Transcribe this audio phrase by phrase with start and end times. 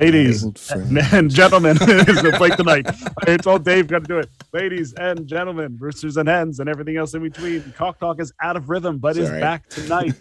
[0.00, 0.98] Ladies my old friend.
[1.12, 2.86] and gentlemen, it's the plate tonight.
[3.26, 4.30] I told Dave got to do it.
[4.52, 7.72] Ladies and gentlemen, roosters and hens, and everything else in between.
[7.76, 10.14] Cock Talk is out of rhythm, but is back tonight.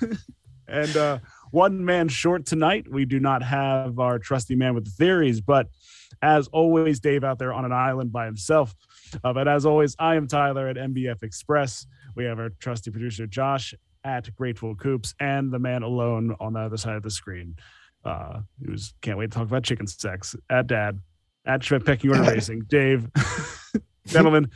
[0.68, 1.18] and uh,
[1.50, 2.86] one man short tonight.
[2.90, 5.68] We do not have our trusty man with the theories, but
[6.22, 8.74] as always, Dave out there on an island by himself.
[9.22, 11.86] Uh, but as always, I am Tyler at MBF Express.
[12.14, 16.60] We have our trusty producer Josh at Grateful Coops, and the man alone on the
[16.60, 17.56] other side of the screen.
[18.04, 21.00] Uh, who's can't wait to talk about chicken sex at Dad
[21.46, 22.62] at Shrimp Pecking Order Racing.
[22.68, 23.08] Dave,
[24.06, 24.50] gentlemen,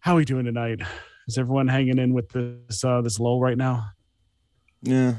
[0.00, 0.80] how are we doing tonight?
[1.26, 3.86] Is everyone hanging in with this uh, this lull right now?
[4.82, 5.16] Yeah,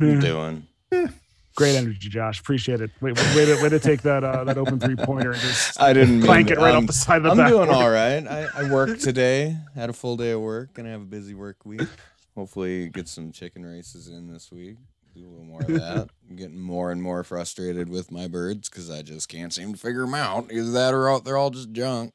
[0.00, 0.08] Yeah.
[0.08, 0.66] I'm doing.
[1.56, 2.40] Great energy, Josh.
[2.40, 2.90] Appreciate it.
[3.00, 5.92] Wait, way to way to take that uh, that open three pointer and just I
[5.92, 7.48] didn't mean it right I'm, off the side of the I'm back.
[7.50, 8.26] doing all right.
[8.26, 9.56] I, I worked today.
[9.76, 10.74] Had a full day of work.
[10.74, 11.86] Gonna have a busy work week.
[12.34, 14.78] Hopefully, get some chicken races in this week.
[15.14, 16.08] Do a little more of that.
[16.28, 19.78] I'm getting more and more frustrated with my birds because I just can't seem to
[19.78, 20.50] figure them out.
[20.50, 22.12] Either that or they're all just junk.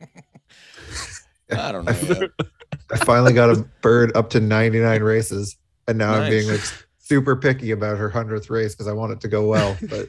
[1.50, 1.92] I don't know.
[1.92, 2.30] Yet.
[2.90, 6.62] I finally got a bird up to 99 races, and now I'm being like
[6.98, 9.76] super picky about her hundredth race because I want it to go well.
[9.88, 10.08] But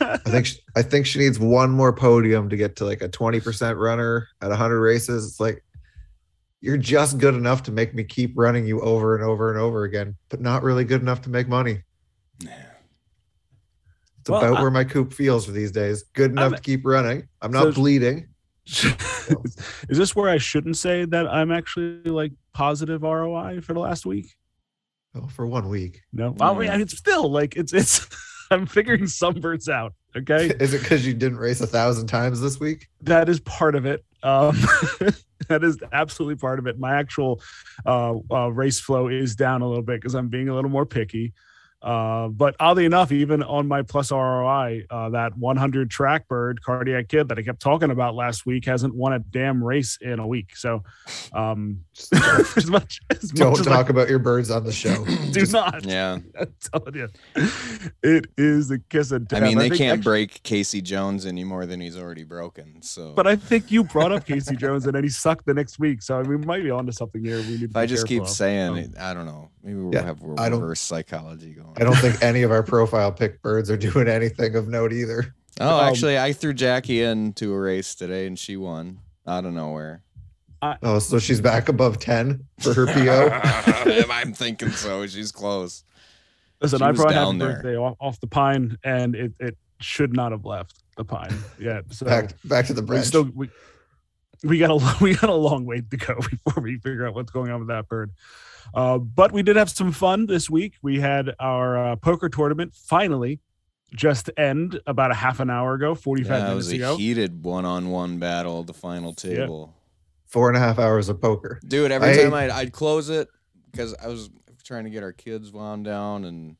[0.00, 3.08] I think she, I think she needs one more podium to get to like a
[3.08, 5.26] 20% runner at 100 races.
[5.26, 5.64] It's like
[6.60, 9.84] you're just good enough to make me keep running you over and over and over
[9.84, 11.82] again, but not really good enough to make money.
[12.38, 12.66] Yeah.
[14.20, 16.02] It's Well, about I- where my coop feels for these days.
[16.14, 17.28] Good enough I'm- to keep running.
[17.40, 18.28] I'm not So- bleeding.
[18.66, 24.04] Is this where I shouldn't say that I'm actually like positive ROI for the last
[24.06, 24.36] week?
[25.14, 26.02] Oh, for one week.
[26.12, 28.06] No, I mean, it's still like it's it's.
[28.52, 29.94] I'm figuring some birds out.
[30.16, 32.88] Okay, Is it because you didn't race a thousand times this week?
[33.02, 34.04] that is part of it.
[34.22, 34.56] Um,
[35.48, 36.78] that is absolutely part of it.
[36.78, 37.40] My actual
[37.86, 40.84] uh, uh, race flow is down a little bit because I'm being a little more
[40.84, 41.32] picky.
[41.82, 47.08] Uh, but oddly enough, even on my plus ROI, uh, that 100 track bird cardiac
[47.08, 50.26] kid that I kept talking about last week hasn't won a damn race in a
[50.26, 50.56] week.
[50.56, 50.82] So,
[51.32, 51.80] um,
[52.56, 55.04] as much as Don't much as I talk about your birds on the show.
[55.32, 55.84] do not.
[55.86, 56.18] Yeah.
[56.38, 57.08] I'm telling you,
[58.02, 59.42] it is the kiss of death.
[59.42, 62.82] I mean, they think can't actually- break Casey Jones any more than he's already broken.
[62.82, 65.78] So, But I think you brought up Casey Jones and then he sucked the next
[65.78, 66.02] week.
[66.02, 67.38] So we might be onto something here.
[67.38, 68.28] We need to if I just keep of.
[68.28, 69.50] saying Um, it, I don't know.
[69.62, 71.74] Maybe we'll Yeah, have I don't- reverse psychology going.
[71.76, 75.34] I don't think any of our profile pick birds are doing anything of note either.
[75.60, 79.52] Oh, Um, actually, I threw Jackie into a race today, and she won out of
[79.52, 80.02] nowhere.
[80.82, 83.28] Oh, so she's back above 10 for her PO.
[84.10, 85.06] I'm thinking so.
[85.06, 85.84] She's close.
[86.60, 87.62] Listen, she I was brought down happy there.
[87.62, 91.84] birthday off, off the pine and it, it should not have left the pine yet.
[91.90, 93.48] So Back back to the we still we,
[94.44, 97.30] we got a we got a long way to go before we figure out what's
[97.30, 98.10] going on with that bird.
[98.74, 100.74] Uh, but we did have some fun this week.
[100.82, 103.40] We had our uh, poker tournament finally
[103.94, 106.96] just end about a half an hour ago, 45 Yeah, it minutes was a ago.
[106.96, 109.74] heated one-on-one battle the final table.
[110.26, 111.58] Four and a half hours of poker.
[111.66, 113.28] Dude, every I- time I'd, I'd close it
[113.72, 114.30] because I was
[114.62, 116.56] trying to get our kids wound down, and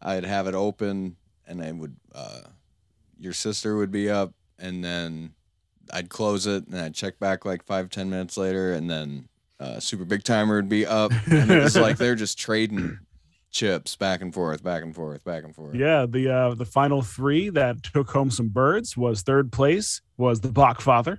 [0.00, 1.16] I'd have it open,
[1.48, 2.42] and I would, uh,
[3.18, 5.34] your sister would be up, and then
[5.92, 9.28] I'd close it, and I'd check back like five, ten minutes later, and then
[9.60, 12.98] uh, Super Big Timer would be up, and it was like they're just trading
[13.52, 15.74] chips back and forth, back and forth, back and forth.
[15.74, 20.40] Yeah, the uh, the final three that took home some birds was third place was
[20.40, 21.18] the Bachfather.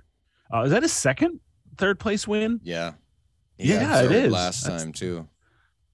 [0.52, 1.40] Uh, is that his second
[1.78, 2.60] third place win?
[2.62, 2.92] Yeah.
[3.58, 4.30] Yeah, got it.
[4.30, 5.28] Last That's- time too.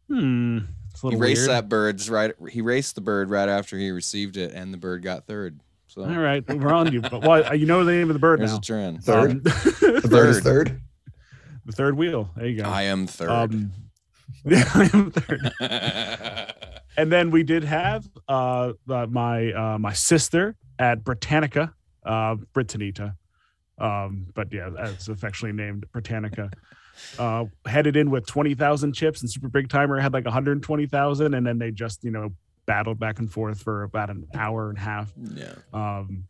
[0.09, 0.59] Hmm.
[0.91, 1.51] It's a He raced weird.
[1.51, 2.33] that bird's right.
[2.51, 5.61] He raced the bird right after he received it, and the bird got third.
[5.87, 7.01] So All right, we're on you.
[7.03, 8.59] But well, you know the name of the bird there's now.
[8.59, 9.05] a trend.
[9.05, 9.31] Third.
[9.31, 9.41] Um,
[10.01, 10.81] The bird is Third.
[11.73, 11.77] Third.
[11.77, 12.31] the third wheel.
[12.37, 12.69] There you go.
[12.69, 13.31] I am third.
[13.31, 13.73] Um,
[14.45, 15.53] yeah, I am third.
[16.97, 21.73] And then we did have uh, uh, my uh, my sister at Britannica,
[22.05, 23.15] uh, Britanita,
[23.79, 26.51] um, but yeah, as affectionately named Britannica,
[27.21, 30.61] uh, headed in with twenty thousand chips, and Super Big Timer had like one hundred
[30.65, 32.31] twenty thousand, and then they just you know
[32.67, 35.13] battled back and forth for about an hour and a half.
[35.17, 35.55] yeah.
[35.73, 36.25] Um,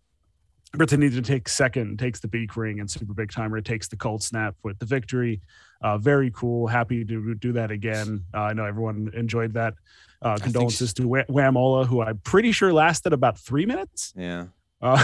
[0.75, 4.55] Britannica take second, takes the beak ring, and Super Big Timer takes the cold snap
[4.63, 5.41] with the victory.
[5.81, 6.67] Uh, very cool.
[6.67, 8.25] Happy to do that again.
[8.35, 9.75] Uh, I know everyone enjoyed that.
[10.21, 14.13] Uh, condolences to Wha- Whamola, who I'm pretty sure lasted about three minutes.
[14.17, 14.47] Yeah.
[14.83, 15.03] Uh,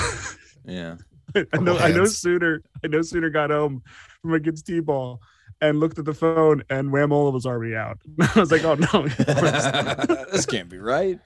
[0.66, 0.96] Yeah.
[1.52, 1.78] I know.
[1.78, 2.04] I know.
[2.04, 2.62] Sooner.
[2.84, 3.02] I know.
[3.02, 3.82] Sooner got home
[4.20, 5.20] from my kid's t-ball
[5.60, 7.98] and looked at the phone, and Whamola was already out.
[8.20, 9.06] I was like, "Oh no!"
[10.32, 11.18] this can't be right.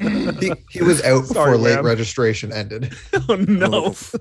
[0.00, 1.86] He, he was out before Sorry, late Wham.
[1.86, 2.92] registration ended.
[3.28, 3.88] oh no!
[3.88, 4.14] Oof.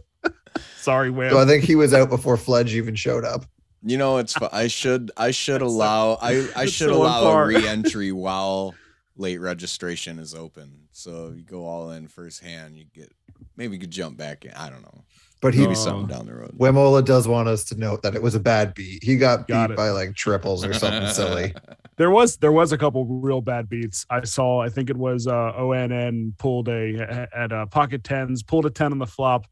[0.77, 1.31] Sorry, Wham.
[1.31, 3.45] So I think he was out before Fledge even showed up.
[3.81, 7.07] You know, it's fu- I should I should allow I I That's should the one
[7.09, 7.47] allow a part.
[7.47, 8.75] re-entry while
[9.15, 10.87] late registration is open.
[10.91, 13.11] So you go all in first hand, you get
[13.55, 14.51] maybe you could jump back in.
[14.51, 15.03] I don't know.
[15.41, 15.75] But he Maybe Oh.
[15.75, 16.51] something down the road.
[16.57, 19.01] Wemola does want us to note that it was a bad beat.
[19.03, 19.77] He got, Got beat it.
[19.77, 21.53] by like triples or something silly.
[21.95, 24.05] There was there was a couple real bad beats.
[24.09, 24.61] I saw.
[24.61, 28.91] I think it was uh, ONN pulled a at uh, pocket tens, pulled a ten
[28.91, 29.47] on the flop,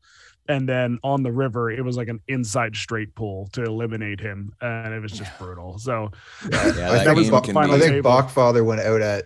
[0.50, 4.52] and then on the river it was like an inside straight pull to eliminate him,
[4.62, 5.78] and it was just brutal.
[5.78, 6.12] So
[6.52, 8.06] Yeah, I that think, game was can final I think.
[8.06, 9.26] Bachfather went out at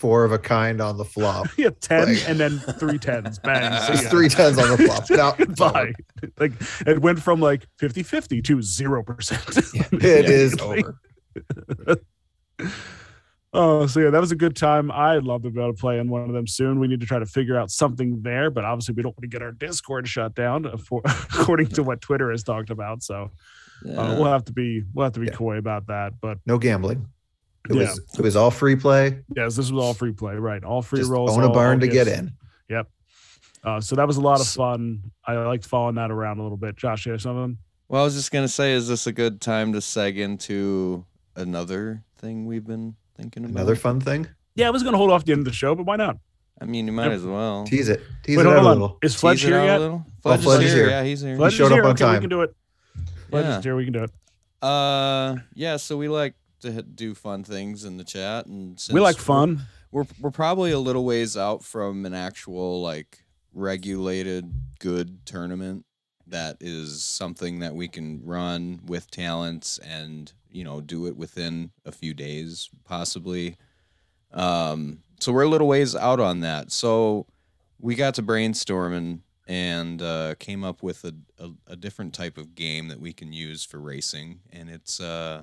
[0.00, 1.46] four of a kind on the flop.
[1.58, 3.70] yeah, ten Like- and then three tens, bang.
[3.92, 4.08] It's ya.
[4.10, 5.04] three tens on the flop.
[5.10, 5.46] Now, over.
[5.54, 5.92] Bye.
[6.38, 6.52] Like
[6.86, 9.42] it went from like 50-50 to zero percent.
[9.92, 10.98] It is over.
[13.52, 14.92] Oh, so yeah, that was a good time.
[14.92, 16.78] I'd love to be able to play in one of them soon.
[16.78, 19.28] We need to try to figure out something there, but obviously we don't want to
[19.28, 23.02] get our Discord shut down, uh, for, according to what Twitter has talked about.
[23.02, 23.32] So
[23.84, 25.32] uh, we'll have to be we'll have to be Yeah.
[25.32, 26.12] coy about that.
[26.20, 27.08] But No gambling.
[27.68, 27.82] It Yeah.
[27.82, 29.22] was it was all free play.
[29.36, 30.62] yes, this was all free play, right?
[30.64, 31.36] All free Just rolls.
[31.36, 32.18] own a all- barn all to get gifts.
[32.18, 32.32] in.
[33.62, 35.02] Uh, so that was a lot of fun.
[35.26, 36.76] I liked following that around a little bit.
[36.76, 37.58] Josh, you have something?
[37.90, 41.04] Well, I was just gonna say, is this a good time to seg into
[41.36, 43.56] another thing we've been thinking about?
[43.56, 44.28] Another fun thing.
[44.54, 46.16] Yeah, I was going to hold off the end of the show, but why not?
[46.60, 47.64] I mean, you might as well.
[47.66, 48.00] Tease it.
[48.22, 48.80] Tease Wait, it out hold a on.
[48.80, 48.98] little.
[49.02, 49.78] Is Fledge here yet?
[49.78, 50.04] little?
[50.06, 50.82] Oh, Fledge, Fledge is is here.
[50.84, 50.90] here.
[50.90, 51.36] Yeah, he's here.
[51.36, 51.84] Fledge showed is up here.
[51.84, 52.14] on okay, time.
[52.14, 52.54] we can do it.
[53.30, 53.58] Fledge Yeah.
[53.58, 53.76] is here.
[53.76, 54.10] We can do it.
[54.62, 55.76] Uh, yeah.
[55.76, 59.60] So we like to do fun things in the chat, and we like we're- fun.
[59.92, 65.84] We're we're probably a little ways out from an actual like regulated good tournament
[66.28, 71.70] that is something that we can run with talents and you know do it within
[71.84, 73.56] a few days possibly.
[74.32, 76.70] Um, so we're a little ways out on that.
[76.70, 77.26] So
[77.80, 82.54] we got to brainstorming and uh, came up with a, a, a different type of
[82.54, 85.42] game that we can use for racing, and it's uh,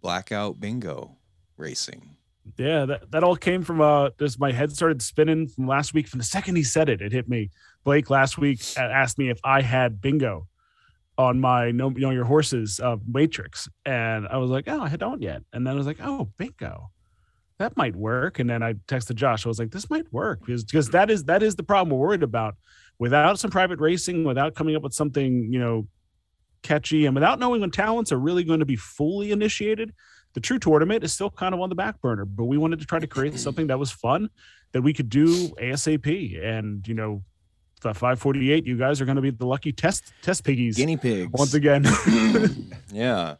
[0.00, 1.16] blackout bingo
[1.56, 2.16] racing.
[2.56, 6.08] Yeah, that, that all came from uh just my head started spinning from last week.
[6.08, 7.50] From the second he said it, it hit me.
[7.84, 10.46] Blake last week asked me if I had bingo
[11.18, 15.20] on my know, know your horses uh, matrix, and I was like, oh, I don't
[15.20, 15.42] yet.
[15.52, 16.90] And then I was like, oh, bingo,
[17.58, 18.38] that might work.
[18.38, 19.44] And then I texted Josh.
[19.44, 22.06] I was like, this might work because because that is that is the problem we're
[22.06, 22.56] worried about.
[23.00, 25.86] Without some private racing, without coming up with something you know
[26.62, 29.92] catchy, and without knowing when talents are really going to be fully initiated,
[30.34, 32.24] the true tournament is still kind of on the back burner.
[32.24, 34.30] But we wanted to try to create something that was fun
[34.72, 36.42] that we could do ASAP.
[36.42, 37.22] And you know,
[37.80, 41.32] the 548, you guys are going to be the lucky test test piggies Guinea pigs.
[41.32, 41.86] once again.
[42.92, 43.36] yeah.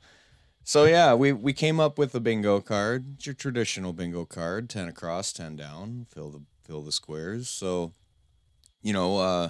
[0.64, 3.14] So yeah, we we came up with a bingo card.
[3.14, 6.06] It's your traditional bingo card, ten across, ten down.
[6.10, 7.48] Fill the fill the squares.
[7.48, 7.92] So,
[8.82, 9.48] you know, uh,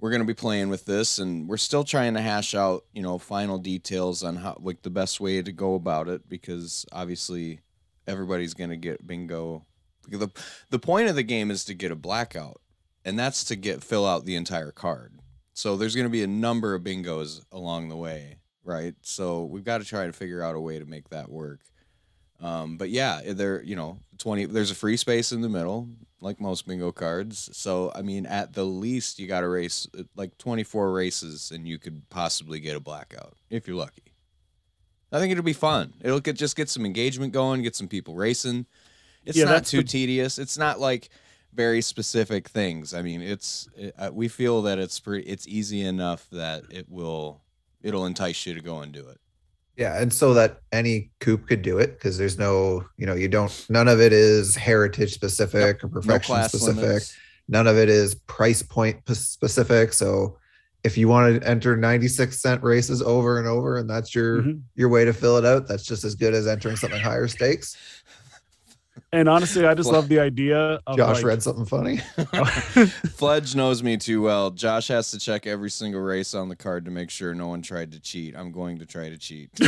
[0.00, 3.18] we're gonna be playing with this, and we're still trying to hash out, you know,
[3.18, 7.60] final details on how like the best way to go about it because obviously
[8.06, 9.64] everybody's gonna get bingo.
[10.08, 10.30] The
[10.70, 12.60] the point of the game is to get a blackout,
[13.04, 15.20] and that's to get fill out the entire card.
[15.60, 18.94] So there's going to be a number of bingos along the way, right?
[19.02, 21.60] So we've got to try to figure out a way to make that work.
[22.40, 25.88] Um, but yeah, there, you know, 20, there's a free space in the middle,
[26.20, 27.50] like most bingo cards.
[27.52, 31.68] So, I mean, at the least, you got to race uh, like 24 races and
[31.68, 34.02] you could possibly get a blackout if you're lucky.
[35.12, 35.92] I think it'll be fun.
[36.00, 38.66] It'll get, just get some engagement going, get some people racing.
[39.24, 40.38] It's Yeah, not too the- tedious.
[40.38, 41.10] It's not like
[41.52, 42.94] very specific things.
[42.94, 46.88] I mean, it's it, uh, we feel that it's pretty it's easy enough that it
[46.88, 47.42] will
[47.82, 49.18] it'll entice you to go and do it.
[49.76, 53.28] Yeah, and so that any coop could do it because there's no, you know, you
[53.28, 53.66] don't.
[53.70, 56.82] None of it is heritage specific or perfection class specific.
[56.82, 57.16] limits.
[57.48, 59.92] None of it is price point specific.
[59.92, 60.36] So
[60.84, 64.60] if you want to enter 96 cent races over and over, and that's your Mhm.
[64.74, 67.76] your way to fill it out, that's just as good as entering something higher stakes.
[69.12, 71.98] And honestly, I just Well, love the idea of Josh like, read something funny.
[73.14, 74.50] Fledge knows me too well.
[74.50, 77.62] Josh has to check every single race on the card to make sure no one
[77.62, 78.36] tried to cheat.
[78.36, 79.50] I'm going to try to cheat.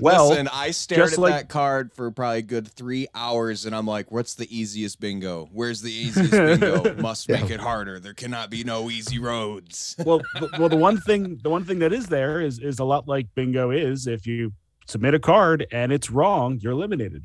[0.00, 3.74] Well, Listen, I stared at like- that card for probably a good three hours, and
[3.74, 5.48] I'm like, "What's the easiest bingo?
[5.52, 6.94] Where's the easiest bingo?
[6.96, 7.40] Must Yeah.
[7.40, 7.98] make it harder.
[7.98, 11.78] There cannot be no easy roads." well, th- well, the one thing, the one thing
[11.80, 14.06] that is there is is a lot like bingo is.
[14.06, 14.52] If you
[14.86, 17.24] submit a card and it's wrong, you're eliminated.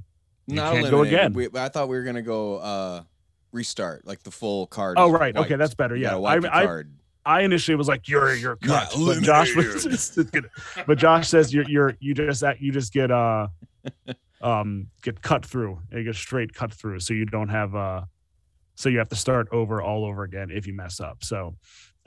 [0.51, 1.33] You Not can't go again.
[1.33, 3.03] We, I thought we were gonna go uh,
[3.51, 4.97] restart, like the full card.
[4.99, 5.35] Oh, right.
[5.35, 5.95] Okay, that's better.
[5.95, 6.09] Yeah.
[6.09, 6.91] gotta wipe your I- I- card.
[7.23, 9.91] I initially was like, "You're you're cut," but Josh was eliminated.
[9.91, 10.49] just, good.
[10.87, 13.47] but Josh says you're you're you just you just get uh
[14.41, 15.79] um get cut through.
[15.91, 18.01] it gets straight cut through, so you don't have uh
[18.73, 21.23] so you have to start over all over again if you mess up.
[21.23, 21.55] So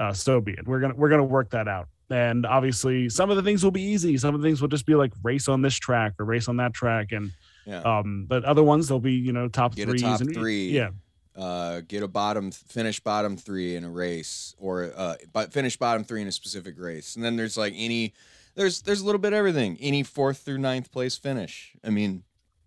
[0.00, 0.66] uh so be it.
[0.66, 1.86] We're gonna we're gonna work that out.
[2.10, 4.16] And obviously, some of the things will be easy.
[4.18, 6.56] Some of the things will just be like race on this track or race on
[6.58, 7.30] that track, and
[7.66, 7.80] Yeah.
[7.80, 10.68] Um, but other ones they'll be you know top Get a top and three.
[10.70, 10.90] Yeah,
[11.36, 16.04] uh, get a bottom finish bottom three in a race or uh, but finish bottom
[16.04, 17.16] three in a specific race.
[17.16, 18.12] And then there's like any
[18.54, 19.76] there's there's a little bit of everything.
[19.80, 21.72] Any fourth through ninth place finish.
[21.84, 22.22] I mean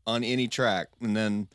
[0.05, 0.87] on any track.
[1.01, 1.47] And then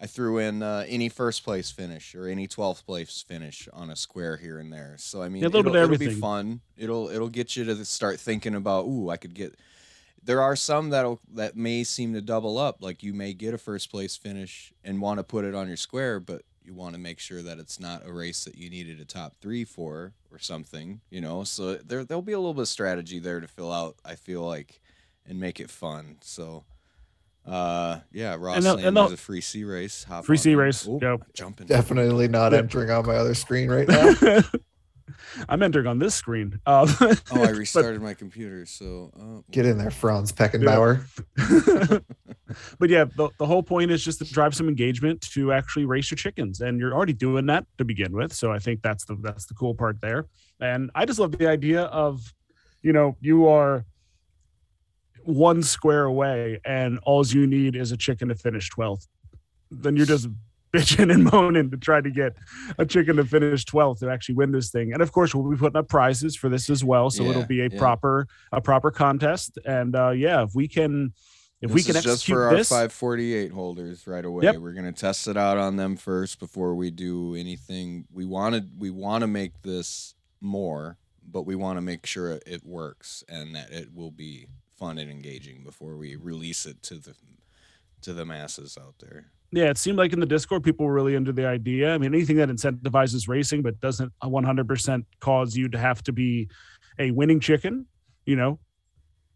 [0.00, 3.96] i threw in uh, any first place finish or any 12th place finish on a
[3.96, 4.94] square here and there.
[4.98, 6.20] So i mean Yeah, a little it'll, bit of it'll be everything.
[6.20, 6.60] fun.
[6.76, 9.54] It'll it'll get you to start thinking about ooh i could get
[10.22, 12.78] there are some that'll that may seem to double up.
[12.80, 15.76] Like you may get a first place finish and want to put it on your
[15.76, 19.00] square but you want to make sure that it's not a race that you needed
[19.00, 21.42] a top three for or something you know?
[21.44, 24.42] So there, there'll be a little bit of strategy there to fill out i feel
[24.42, 24.80] like
[25.26, 26.16] and make it fun.
[26.20, 26.64] So
[27.46, 30.42] uh yeah Ross they'll- saying and they'll- there's a free C race hop Free on
[30.42, 31.20] C race, Oop, go.
[31.32, 31.66] jumping.
[31.68, 33.88] Definitely not entering on my other screen right
[34.22, 34.42] now.
[35.48, 36.60] I'm entering on this screen.
[36.66, 41.04] Um, oh i but- restarted my computer so uh, Get in there, Franz Peckenbauer.
[42.78, 46.10] but yeah, the, the whole point is just to drive some engagement to actually race
[46.10, 48.32] your chickens, and you're already doing that to begin with.
[48.32, 50.26] So I think that's the that's the cool part there.
[50.60, 52.20] And I just love the idea of,
[52.82, 53.84] you know, you are
[55.24, 59.06] one square away, and all you need is a chicken to finish twelfth.
[59.70, 60.28] Then you're just
[60.72, 62.36] bitching and moaning to try to get
[62.78, 65.56] a chicken to finish 12th to actually win this thing and of course we'll be
[65.56, 67.78] putting up prizes for this as well so it'll be a yeah.
[67.78, 71.12] proper a proper contest and uh yeah if we can
[71.60, 74.44] if we This can is just for our this 548 holders right away.
[74.44, 74.58] Yep.
[74.58, 78.06] We're gonna test it out on them first before we do anything.
[78.12, 80.98] We wanted we want to make this more,
[81.28, 84.46] but we want to make sure it- it works and that it will be
[84.78, 87.14] fun and engaging before we release it to the
[88.02, 89.32] to the masses out there.
[89.52, 91.94] Yeah it seemed like in the discord people were really into the idea.
[91.94, 96.48] I mean anything that incentivizes racing but doesn't 100% cause you to have to be
[96.98, 97.86] a winning chicken
[98.26, 98.58] you know?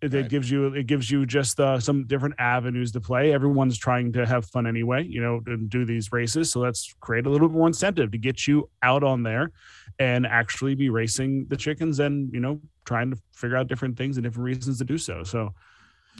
[0.02, 3.32] It, it gives you it gives you just uh, some different avenues to play.
[3.32, 6.50] Everyone's trying to have fun anyway you know and do these races.
[6.50, 9.52] So let's create a little bit more incentive to get you out on there
[10.00, 14.16] and actually be racing the chickens and you know trying to figure out different things
[14.16, 15.22] and different reasons to do so.
[15.22, 15.54] So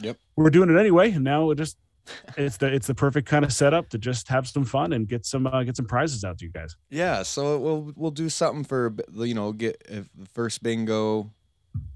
[0.01, 0.17] Yep.
[0.35, 1.11] we're doing it anyway.
[1.11, 1.77] And now it just
[2.37, 5.25] it's the it's the perfect kind of setup to just have some fun and get
[5.25, 6.75] some uh, get some prizes out to you guys.
[6.89, 11.31] Yeah, so we'll we'll do something for you know get the first bingo,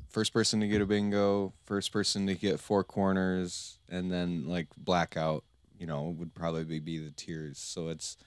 [0.09, 4.67] first person to get a bingo, first person to get four corners, and then like
[4.77, 5.43] blackout.
[5.79, 7.59] You know, would probably be the tiers.
[7.59, 8.17] So it's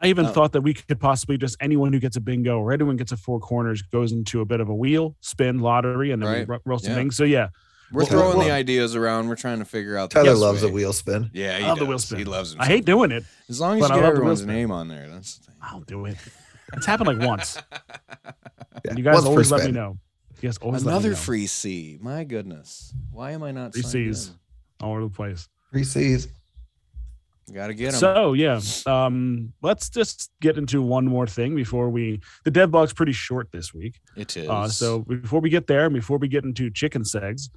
[0.00, 0.28] I even Oh.
[0.32, 3.16] thought that we could possibly just anyone who gets a bingo or anyone gets a
[3.16, 6.48] four corners goes into a bit of a wheel spin lottery and then Right.
[6.48, 6.96] we ro- roll some Yeah.
[6.96, 7.16] things.
[7.16, 7.48] So yeah,
[7.92, 9.28] we're Well, throwing well- the ideas around.
[9.28, 10.10] We're trying to figure out.
[10.10, 10.70] the Tyler best loves way.
[10.70, 11.30] a wheel spin.
[11.32, 11.88] Yeah, he I love the does.
[11.88, 12.18] wheel spin.
[12.18, 12.56] He loves.
[12.58, 13.24] I hate doing it.
[13.48, 14.54] as long as but you I get love the wheel everyone's spin.
[14.54, 15.08] name on there.
[15.08, 15.54] That's the thing.
[15.62, 16.16] I'll do it.
[16.74, 17.58] It's happened like once.
[18.84, 18.90] Yeah.
[18.90, 19.96] And you guys Once per always let me know.
[20.40, 21.16] You guys always let me Another know.
[21.16, 21.98] free C.
[22.00, 24.28] My goodness, why am I not Free signed Cs.
[24.28, 24.34] in?
[24.80, 25.48] all over the place.
[25.70, 26.26] Three C's.
[27.52, 28.00] Gotta get them.
[28.00, 32.20] So yeah, um, let's just get into one more thing before we.
[32.44, 34.00] The dev blog's pretty short this week.
[34.16, 34.48] it is.
[34.48, 37.50] Uh, so before we get there, and before we get into chicken segs,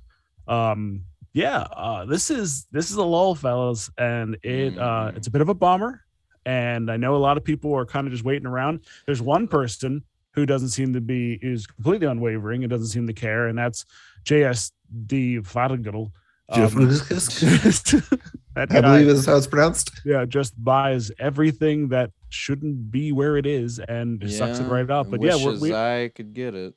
[0.47, 5.31] um, yeah, uh, this is this is a lull, fellas, and it uh, it's a
[5.31, 6.01] bit of a bummer.
[6.45, 8.81] And I know a lot of people are kind of just waiting around.
[9.05, 13.13] There's one person who doesn't seem to be is completely unwavering and doesn't seem to
[13.13, 13.85] care, and that's
[14.23, 16.11] JSD Flatigal.
[16.47, 18.19] Um, that
[18.57, 19.91] I guy, believe is how it's pronounced.
[20.05, 25.09] yeah, just buys everything that shouldn't be where it is and sucks it right up.
[25.09, 26.75] But yeah, we're, wishes we, I could get it.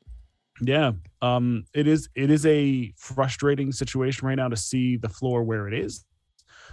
[0.60, 5.42] Yeah, um, it is it is a frustrating situation right now to see the floor
[5.44, 6.04] where it is.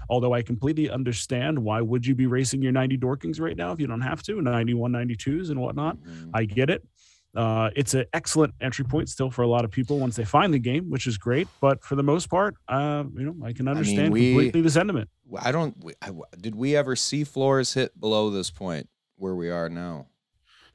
[0.10, 3.80] Although I completely understand why would you be racing your 90 Dorkings right now if
[3.80, 5.98] you don't have to, 91, 92s and whatnot.
[5.98, 6.30] Mhm.
[6.34, 6.88] I get it.
[7.36, 10.54] Uh, it's an excellent entry point still for a lot of people once they find
[10.54, 11.48] the game, which is great.
[11.60, 14.70] But for the most part, uh, you know, I can mean, understand we- completely the
[14.70, 15.10] sentiment.
[15.42, 15.76] I don't.
[15.84, 18.88] we- I, did we ever see floors hit below this point
[19.18, 20.08] where we are now?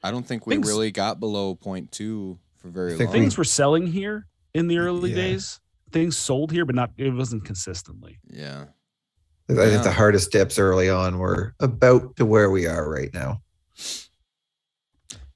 [0.03, 3.11] I don't think we Things- really got below point two for very long.
[3.11, 5.15] Things were selling here in the early Yeah.
[5.15, 5.59] days.
[5.91, 8.19] Things sold here, but not it wasn't consistently.
[8.29, 8.65] yeah.
[9.49, 9.69] I Yeah.
[9.69, 13.41] think the hardest dips early on were about to where we are right now.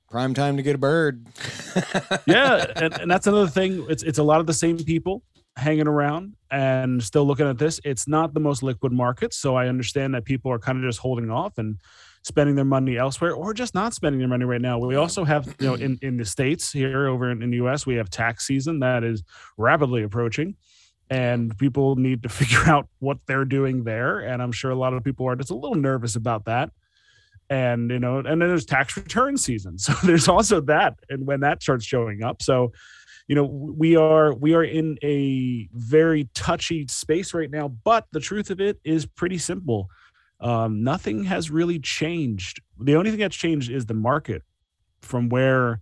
[0.09, 1.27] Prime time to get a bird.
[2.25, 3.85] yeah, and, and that's another thing.
[3.89, 5.23] It's it's a lot of the same people
[5.57, 7.81] hanging around and still looking at this.
[7.83, 10.99] It's not the most liquid market, so I understand that people are kind of just
[10.99, 11.77] holding off and
[12.25, 14.79] spending their money elsewhere, or just not spending their money right now.
[14.79, 17.85] We also have, you know, in in the states here over in, in the U.S.,
[17.85, 19.23] we have tax season that is
[19.57, 20.55] rapidly approaching.
[21.07, 24.19] And people need to figure out what they're doing there.
[24.19, 26.71] And I'm sure a lot of people are just a little nervous about that
[27.49, 31.41] and you know and then there's tax return season so there's also that and when
[31.41, 32.71] that starts showing up so
[33.27, 38.19] you know we are we are in a very touchy space right now but the
[38.19, 39.87] truth of it is pretty simple
[40.41, 44.41] um, nothing has really changed the only thing that's changed is the market
[45.01, 45.81] from where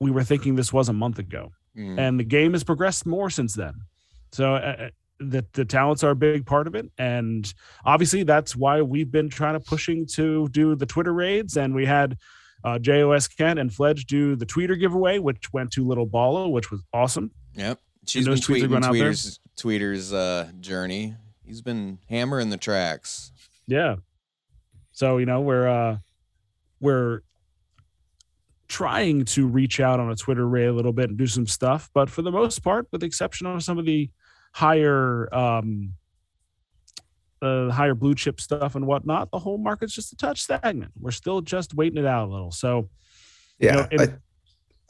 [0.00, 2.00] we were thinking this was a month ago Mm.
[2.00, 3.74] and the game has progressed more since then
[4.32, 4.88] so uh,
[5.20, 7.54] the, the talents are a big part of it and
[7.84, 11.86] obviously that's why we've been trying to pushing to do the twitter raids and we
[11.86, 12.16] had
[12.64, 16.72] uh, jos kent and fledge do the tweeter giveaway which went to little balla which
[16.72, 17.78] was awesome Yep.
[18.06, 19.10] She's been those tweets are tweeting going out there?
[19.12, 21.14] Tweeter's, Tweeter's uh, journey.
[21.50, 23.32] He's been hammering the tracks.
[23.66, 23.96] yeah.
[24.92, 25.96] So you know we're uh
[26.78, 27.22] we're
[28.68, 31.90] trying to reach out on a twitter raid a little bit and do some stuff
[31.92, 34.08] but for the most part with the exception of some of the
[34.52, 35.94] higher um
[37.42, 40.92] uh, higher blue chip stuff and whatnot the whole market's just a touch stagnant.
[41.00, 42.52] We're still just waiting it out a little.
[42.52, 42.90] So
[43.58, 44.08] Yeah, know, in- I,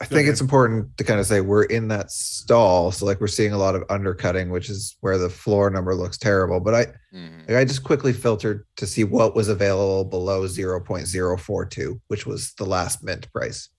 [0.01, 0.31] I think ahead.
[0.31, 2.91] it's important to kind of say we're in that stall.
[2.91, 6.17] So like we're seeing a lot of undercutting, which is where the floor number looks
[6.17, 6.59] terrible.
[6.59, 7.47] But I Mhm.
[7.47, 12.65] like, I just quickly filtered to see what was available below 0.042, which was the
[12.65, 13.69] last mint price.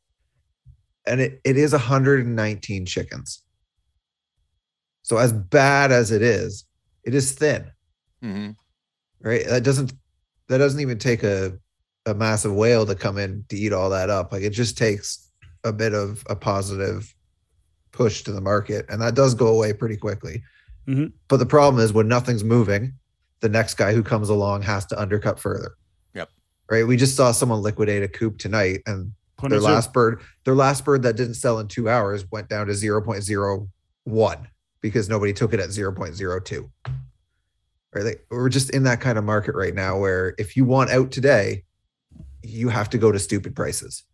[1.07, 3.43] And it, it is 119 chickens.
[5.03, 6.65] So as bad as it is,
[7.05, 7.71] it is thin.
[8.23, 8.55] Mhm.
[9.21, 9.45] right?
[9.47, 9.93] That doesn't
[10.49, 11.59] that doesn't even take a
[12.07, 14.31] a massive whale to come in to eat all that up.
[14.33, 15.31] Like it just takes
[15.65, 17.15] a bit of a positive
[17.93, 20.43] push to the market, and that does go away pretty quickly.
[20.89, 21.13] Mhm.
[21.29, 22.95] But the problem is when nothing's moving,
[23.41, 25.75] the next guy who comes along has to undercut further.
[26.15, 26.31] Yep.
[26.71, 26.87] Right.
[26.87, 29.73] We just saw someone liquidate a coop tonight, and Point their of zoom.
[29.73, 34.47] last bird, their last bird that didn't sell in two hours went down to 0.01
[34.81, 36.71] because nobody took it at 0.02.
[37.95, 38.05] Right.
[38.05, 41.11] Like, we're just in that kind of market right now where if you want out
[41.11, 41.65] today,
[42.43, 44.05] you have to go to stupid prices.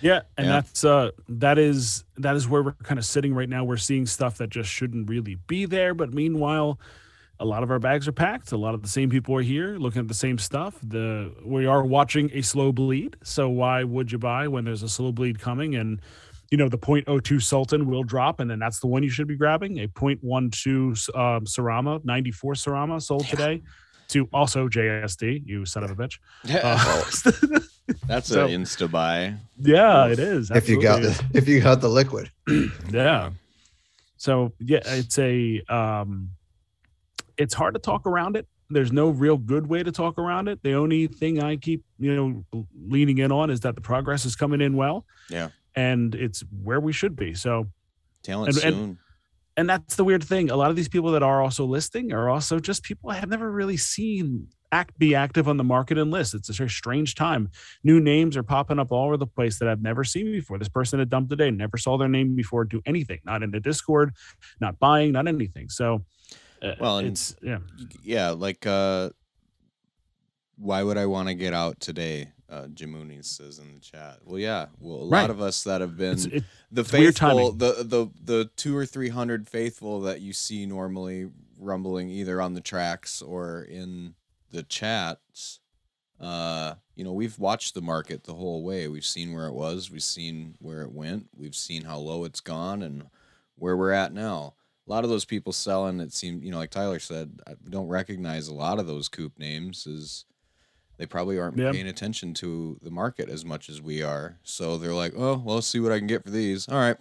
[0.00, 0.52] Yeah, and Yeah.
[0.54, 3.64] that's uh that is that is where we're kind of sitting right now.
[3.64, 6.78] We're seeing stuff that just shouldn't really be there, but meanwhile,
[7.40, 8.50] a lot of our bags are packed.
[8.52, 10.76] A lot of the same people are here looking at the same stuff.
[10.82, 13.16] The we are watching a slow bleed.
[13.22, 16.00] So why would you buy when there's a slow bleed coming and
[16.50, 19.36] you know the 0.02 Sultan will drop, and then that's the one you should be
[19.36, 19.80] grabbing.
[19.80, 23.30] A 0.12 um, Serama, 94 Serama sold Yeah.
[23.30, 23.62] today
[24.08, 25.42] to also JSD.
[25.46, 26.18] You son of a bitch.
[26.48, 27.58] Uh,
[28.06, 29.34] That's so- an insta buy.
[29.58, 30.50] yeah, it is.
[30.50, 32.30] If you got the if you got the liquid.
[32.90, 33.30] yeah
[34.20, 36.30] so yeah it's a um
[37.36, 40.60] it's hard to talk around it there's no real good way to talk around it
[40.64, 44.34] the only thing i keep you know leaning in on is that the progress is
[44.34, 45.50] coming in well Yeah.
[45.76, 47.68] and it's where we should be so
[48.24, 48.84] Talent And- and- soon.
[48.84, 48.98] and
[49.66, 50.50] that's the weird thing.
[50.50, 53.30] A lot of these people that are also listing are also just people i have
[53.30, 56.34] never really seen act be active on the market and list.
[56.34, 57.48] It's a very strange time.
[57.82, 60.58] New names are popping up all over the place that i've never seen before.
[60.58, 63.20] This person had dumped today never saw their name before do anything.
[63.24, 64.12] Not in the discord
[64.60, 65.70] not buying not anything.
[65.70, 66.04] So
[66.62, 67.58] uh, Well, it's yeah.
[68.02, 69.10] yeah, like uh
[70.58, 72.32] why would I want to get out today?
[72.50, 72.66] Uh
[73.20, 74.18] says in the chat.
[74.24, 74.66] Well, yeah.
[74.80, 78.50] Well, a lot of us that have been it's, it, the faithful the the the
[78.56, 83.62] two or three hundred faithful that you see normally rumbling either on the tracks or
[83.62, 84.14] in
[84.50, 85.60] the chats
[86.20, 88.88] uh you know we've watched the market the whole way.
[88.88, 89.90] We've seen where it was.
[89.90, 91.28] We've seen where it went.
[91.36, 93.04] We've seen how low it's gone and
[93.56, 94.54] where we're at now.
[94.86, 97.88] A lot of those people selling it seemed you know like tyler said i don't
[97.88, 100.24] recognize a lot of those coop names as
[100.98, 101.72] they probably aren't Yeah.
[101.72, 104.38] paying attention to the market as much as we are.
[104.42, 106.68] So they're like oh well let's see what i can get for these.
[106.68, 106.96] All right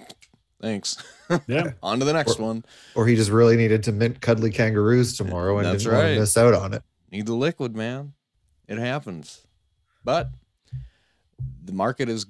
[0.61, 0.97] thanks.
[1.47, 1.71] Yeah.
[1.83, 2.63] On to the next one.
[2.95, 6.19] Or he just really needed to mint cuddly kangaroos tomorrow and That's didn't want to
[6.21, 6.83] miss out on it.
[7.11, 8.13] need the liquid man.
[8.67, 9.45] It happens.
[10.05, 10.29] But
[11.63, 12.25] the market is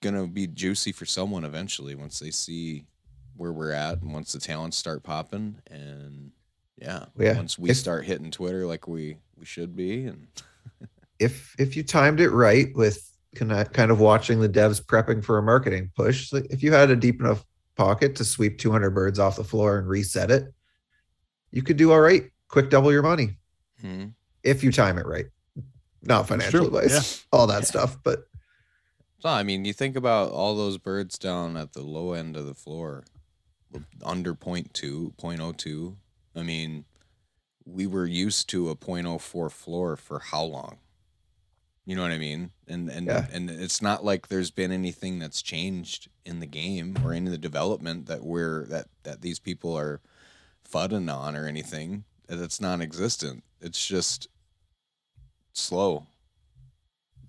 [0.00, 2.86] gonna be juicy for someone eventually once they see
[3.36, 6.30] where we're at and once the talents start popping and
[6.80, 7.36] yeah, Yeah.
[7.36, 10.28] once we If- start hitting twitter like we we should be and
[11.18, 13.04] if if you timed it right with
[13.34, 17.20] kind of watching the devs prepping for a marketing push, if you had a deep
[17.20, 17.44] enough
[17.76, 20.52] pocket to sweep 200 birds off the floor and reset it,
[21.50, 22.24] you could do all right.
[22.48, 23.36] Quick double your money
[23.80, 24.06] hmm.
[24.42, 25.26] if you time it right.
[26.02, 28.20] Not financial true, advice, all that stuff, but
[29.20, 32.46] So I mean, you think about all those birds down at the low end of
[32.46, 33.04] the floor,
[34.02, 35.96] under 0.2, 0.02.
[36.36, 36.84] I mean,
[37.66, 40.78] we were used to a 0.04 floor for how long?
[41.88, 42.50] You know what I mean?
[42.66, 43.26] And and Yeah.
[43.32, 47.38] and it's not like there's been anything that's changed in the game or in the
[47.38, 50.02] development that we're that that these people are
[50.70, 52.04] fudding on or anything.
[52.26, 53.42] That's non-existent.
[53.62, 54.28] It's just
[55.54, 56.06] slow.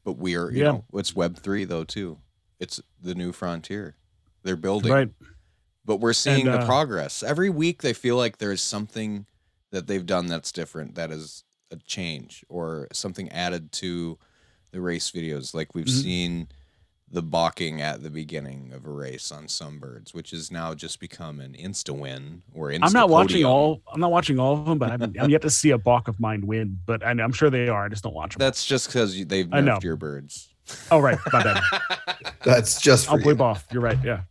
[0.03, 0.71] But we are, you Yeah.
[0.71, 2.19] know, it's Web three though too.
[2.59, 3.95] it's the new frontier.
[4.43, 5.09] They're building, Right.
[5.85, 7.81] but we're seeing And, the uh, progress every week.
[7.81, 9.25] They feel like there's something
[9.71, 14.19] that they've done that's different, that is a change or something added to
[14.71, 15.53] the race videos.
[15.53, 16.01] Like we've Mhm.
[16.03, 16.47] seen
[17.11, 20.99] the balking at the beginning of a race on some birds, which has now just
[20.99, 23.81] become an insta win or insta I'm not watching all.
[23.91, 26.19] I'm not watching all of them, but I'm, I'm yet to see a balk of
[26.19, 26.77] mine win.
[26.85, 27.85] But I, I'm sure they are.
[27.85, 28.39] I just don't watch them.
[28.45, 29.77] That's just because they've I know.
[29.77, 30.49] nerfed your birds.
[30.91, 31.63] oh right, my bad.
[32.43, 33.25] That's just for I'll you.
[33.25, 33.65] bleep off.
[33.71, 33.97] You're right.
[34.03, 34.21] Yeah.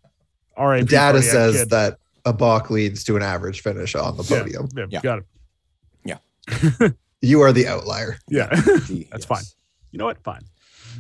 [0.57, 0.83] All right.
[0.85, 4.69] The data says that a balk leads to an average finish on the podium.
[4.77, 5.01] Yeah, Yeah.
[5.01, 5.25] got it.
[6.05, 6.89] Yeah.
[7.21, 8.21] You are the outlier.
[8.29, 8.47] Yeah.
[8.47, 9.43] The- That's fine.
[9.91, 10.23] You know what?
[10.23, 10.43] Fine.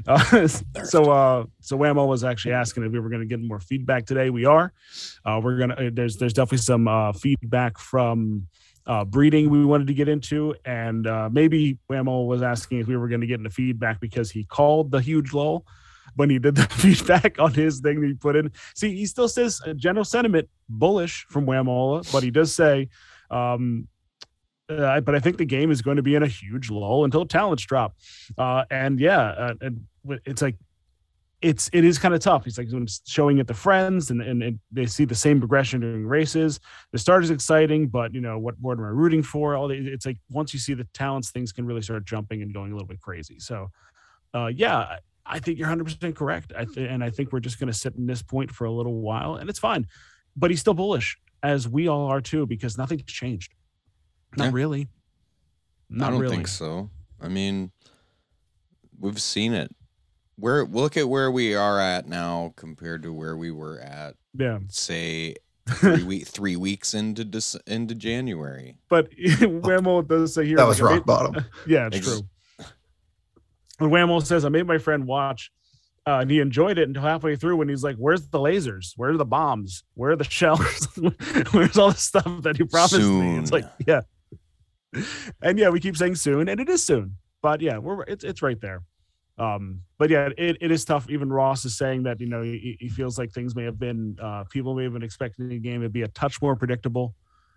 [0.06, 3.58] Uh, so, uh, so Whammo was actually asking if we were going to get more
[3.58, 4.30] feedback today.
[4.30, 4.72] We are.
[5.24, 5.74] Uh, we're gonna.
[5.74, 8.46] uh, There's there's definitely some uh, feedback from
[8.86, 12.96] uh, breeding we wanted to get into, and uh, maybe Whammo was asking if we
[12.96, 15.64] were going to get into feedback because he called the huge lull
[16.14, 18.52] when he did the feedback on his thing that he put in.
[18.76, 22.88] See, he still says a general sentiment bullish from Whamola, but he does say.
[23.30, 23.88] Um,
[24.68, 27.24] uh, but I think the game is going to be in a huge lull until
[27.26, 27.96] talents drop.
[28.36, 29.86] Uh, and yeah, uh, and
[30.24, 30.56] it's like
[31.40, 32.44] it's it is kind of tough.
[32.44, 32.68] He's like
[33.06, 36.58] showing it to friends, and, and and they see the same progression during races.
[36.92, 39.54] The start is exciting, but you know what board am I rooting for?
[39.54, 42.52] All the, it's like once you see the talents, things can really start jumping and
[42.52, 43.38] going a little bit crazy.
[43.38, 43.70] So,
[44.34, 46.52] uh, yeah, I- think you're 100 percent correct.
[46.56, 48.72] I th- and I think we're just going to sit in this point for a
[48.72, 49.86] little while, and it's fine.
[50.36, 53.52] But he's still bullish, as we all are too, because nothing's changed.
[54.36, 54.50] Not Yeah.
[54.52, 54.88] really.
[55.90, 56.36] Not I don't really.
[56.36, 56.90] think so.
[57.20, 57.70] I mean,
[58.98, 59.74] we've seen it.
[60.36, 64.58] Where look at where we are at now compared to where we were at, Yeah,
[64.68, 65.34] say,
[65.68, 68.76] three week three weeks into Dec- into January.
[68.88, 71.44] but Whammo does say here That was like, I rock made- bottom.
[71.66, 72.66] Yeah, it's Ex- true.
[73.80, 75.50] And Whammo says, I made my friend watch
[76.06, 78.92] uh, and he enjoyed it until halfway through when he's like, Where's the lasers?
[78.96, 79.82] Where are the bombs?
[79.94, 80.86] Where are the shells?
[81.50, 83.38] Where's all the stuff that he promised me?
[83.38, 84.02] It's like, yeah.
[85.42, 87.16] And yeah, we keep saying soon, and it is soon.
[87.42, 88.82] But yeah, we're it's it's right there.
[89.38, 91.08] Um, but yeah, it, it is tough.
[91.08, 94.16] Even Ross is saying that, you know, he, he feels like things may have been
[94.20, 97.14] uh people may have been expecting the game to be a touch more predictable.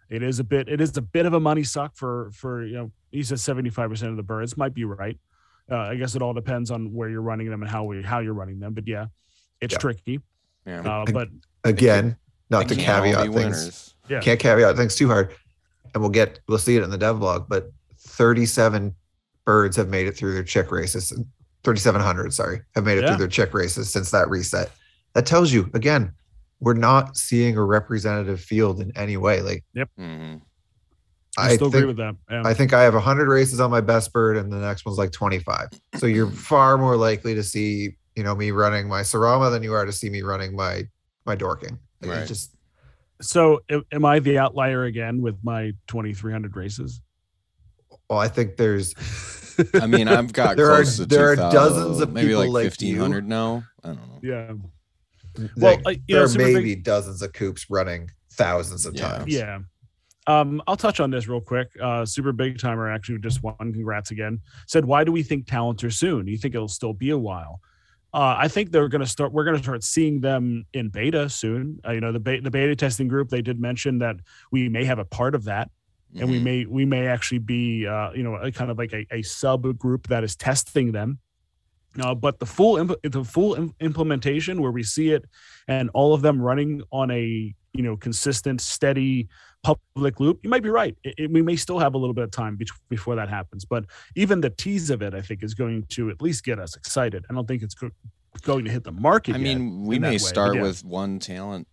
[0.10, 2.76] It is a bit it is a bit of a money suck for for you
[2.76, 5.18] know, he says 75% of the birds might be right.
[5.72, 8.20] Uh, I guess it all depends on where you're running them and how we how
[8.20, 8.74] you're running them.
[8.74, 9.08] But yeah,
[9.60, 9.80] it's Yeah.
[9.80, 10.20] tricky.
[10.68, 11.30] Yeah, Uh, but
[11.64, 12.18] Again,
[12.52, 13.96] not to They can't all caveat things.
[14.10, 14.20] Yeah.
[14.20, 15.34] Can't caveat things too hard.
[15.94, 18.96] And we'll get we'll see it in the dev blog, but 37
[19.46, 21.12] birds have made it through their check races.
[21.64, 23.10] 3,700, sorry, have made it Yeah.
[23.10, 24.72] through their check races since that reset.
[25.14, 26.14] That tells you again,
[26.60, 29.42] we're not seeing a representative field in any way.
[29.42, 29.64] Like
[30.00, 30.42] Mhm.
[31.38, 32.16] I, I still think agree with that.
[32.30, 32.42] Yeah.
[32.46, 35.12] I think I have 100 races on my best bird, and the next one's like
[35.12, 35.70] 25.
[35.98, 39.74] So you're far more likely to see, you know, me running my Serama than you
[39.74, 40.84] are to see me running my
[41.26, 41.78] my Dorking.
[42.02, 42.28] Like, it Right.
[42.28, 42.56] Just
[43.22, 47.02] so am I the outlier again with my 2300 races?
[48.10, 48.94] well, I think there's
[49.76, 52.64] I mean, I've got There are- to there are dozens of maybe people like like
[52.66, 52.70] you.
[52.70, 53.64] fifteen hundred now.
[53.84, 54.20] I don't know.
[54.22, 54.54] Yeah.
[55.58, 58.86] Well, like, uh, you there know, are Super Big- maybe dozens of coops running thousands
[58.86, 59.08] of Yeah.
[59.18, 59.34] times.
[59.34, 59.60] Yeah.
[60.28, 61.70] Um, I'll touch on this real quick.
[61.82, 63.56] Uh, super big timer actually just won.
[63.60, 64.40] Congrats again.
[64.68, 66.26] Said, why do we think talents are soon?
[66.26, 67.60] Do you think it'll still be a while?
[68.14, 69.32] Uh, I think they're going to start.
[69.32, 71.80] We're going to start seeing them in beta soon.
[71.88, 73.30] Uh, you know, the beta, the beta testing group.
[73.30, 74.18] They did mention that
[74.52, 75.72] we may have a part of that,
[76.20, 76.44] and we Mhm.
[76.44, 79.78] may we may actually be uh, you know a kind of like a, a sub
[79.78, 81.20] group that is testing them.
[82.02, 85.26] Uh, but the full imp- the full im- implementation where we see it
[85.68, 89.30] and all of them running on a you know consistent steady
[89.64, 92.24] public loop you might be right it, it- we may still have a little bit
[92.24, 95.54] of time bet- before that happens but even the tease of it i think is
[95.54, 97.92] going to at least get us excited i don't think it's go-
[98.44, 100.62] going to hit the market I mean, we may start yeah.
[100.64, 101.68] with one talent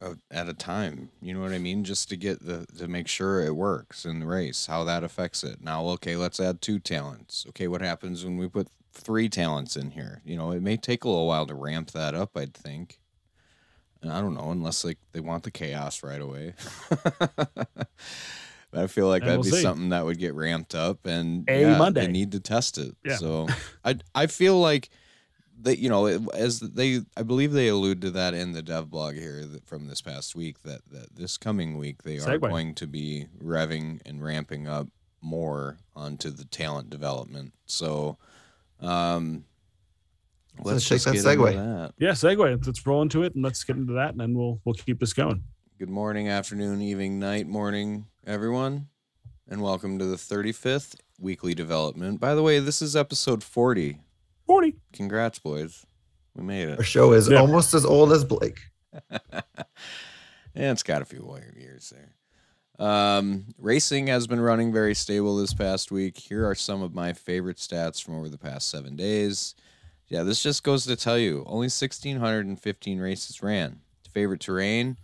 [0.00, 1.10] uh, at a time.
[1.20, 1.84] You know what I mean?
[1.84, 5.42] Just to get the to make sure it works in the race, how that affects
[5.44, 5.60] it.
[5.60, 7.44] Now, okay, let's add two talents.
[7.50, 10.20] Okay, what happens when we put three talents in here?
[10.24, 12.36] You know, it may take a little while to ramp that up.
[12.36, 12.98] I'd think.
[14.04, 16.54] I don't know, unless like they want the chaos right away.
[16.88, 17.88] But
[18.74, 19.62] I feel like And that'd we'll be see.
[19.62, 22.02] something that would get ramped up, and A yeah, Monday.
[22.06, 22.94] they need to test it.
[23.04, 23.16] Yeah.
[23.16, 23.48] So
[23.84, 24.90] I I feel like
[25.62, 29.14] that you know as they I believe they allude to that in the dev blog
[29.16, 32.86] here that from this past week that that this coming week they are going to
[32.86, 34.86] be revving and ramping up
[35.20, 37.54] more onto the talent development.
[37.66, 38.18] So
[38.80, 39.44] um
[40.64, 41.54] So let's take just that segue.
[41.54, 41.94] that.
[41.98, 44.74] yeah segue let's roll into it and let's get into that and then we'll we'll
[44.74, 45.42] keep this going
[45.78, 48.88] Good morning, afternoon, evening, night, morning, everyone,
[49.48, 52.18] and welcome to the 35th weekly development.
[52.18, 54.00] By the way, this is episode 40.
[54.44, 55.86] 40 Congrats, boys.
[56.34, 56.78] We made it.
[56.78, 57.38] Our show is Yeah.
[57.38, 58.58] almost as old as Blake.
[59.12, 59.42] yeah,
[60.54, 62.84] it's got a few more years there.
[62.84, 66.18] Um, racing has been running very stable this past week.
[66.18, 69.54] Here are some of my favorite stats from over the past seven days.
[70.08, 73.80] Yeah, this just goes to tell you only 1,615 races ran.
[74.10, 74.96] Favorite terrain,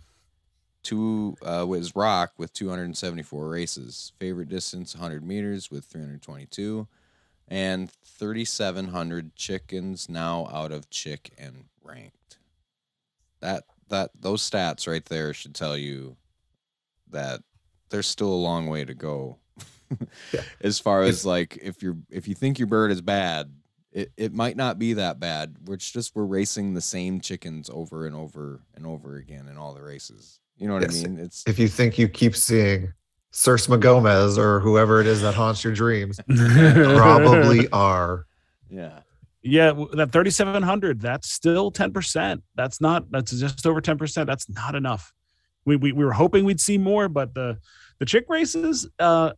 [0.81, 4.13] two uh, was rock with 274 races.
[4.19, 6.87] Favorite distance, 100 meters with 322,
[7.47, 12.37] and 3,700 chickens now out of chick and ranked.
[13.41, 16.17] That that those stats right there should tell you
[17.11, 17.41] that
[17.89, 19.37] there's still a long way to go.
[20.33, 20.41] Yeah.
[20.61, 23.53] As far as like if you're if you think your bird is bad,
[23.95, 25.55] it, it might not be that bad.
[25.65, 29.73] We're just we're racing the same chickens over and over and over again in all
[29.73, 30.39] the races.
[30.57, 31.03] You know what Yes.
[31.03, 31.19] I mean?
[31.19, 32.93] It's If you think you keep seeing
[33.33, 38.25] Sursma Gomez or whoever it is that haunts your dreams, probably are.
[38.69, 38.99] yeah.
[39.47, 42.41] Yeah, that 3700, that's still 10%.
[42.55, 44.25] That's not that's just over 10%.
[44.25, 45.13] That's not enough.
[45.65, 47.59] We we, we were hoping we'd see more, but the
[47.99, 49.35] the chick races uh yeah,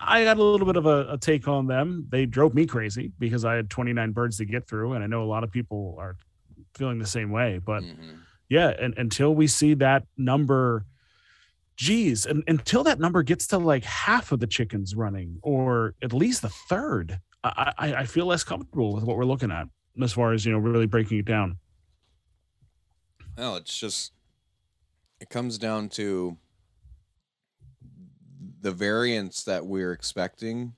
[0.00, 2.06] I got a little bit of a, a take on them.
[2.08, 5.22] They drove me crazy because I had 29 birds to get through, and I know
[5.22, 6.16] a lot of people are
[6.74, 7.58] feeling the same way.
[7.58, 8.18] But Mhm.
[8.48, 10.84] yeah, and until we see that number,
[11.76, 16.12] geez, and until that number gets to like half of the chickens running, or at
[16.12, 19.66] least a third, I, I, I feel less comfortable with what we're looking at
[20.00, 21.58] as far as you know really breaking it down.
[23.36, 24.12] Well, it's just
[25.20, 26.36] it comes down to
[28.64, 30.72] the variance that we're expecting.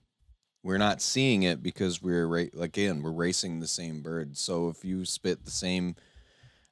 [0.65, 4.37] We're not seeing it because we're ra- again we're racing the same bird.
[4.37, 5.95] So if you spit the same,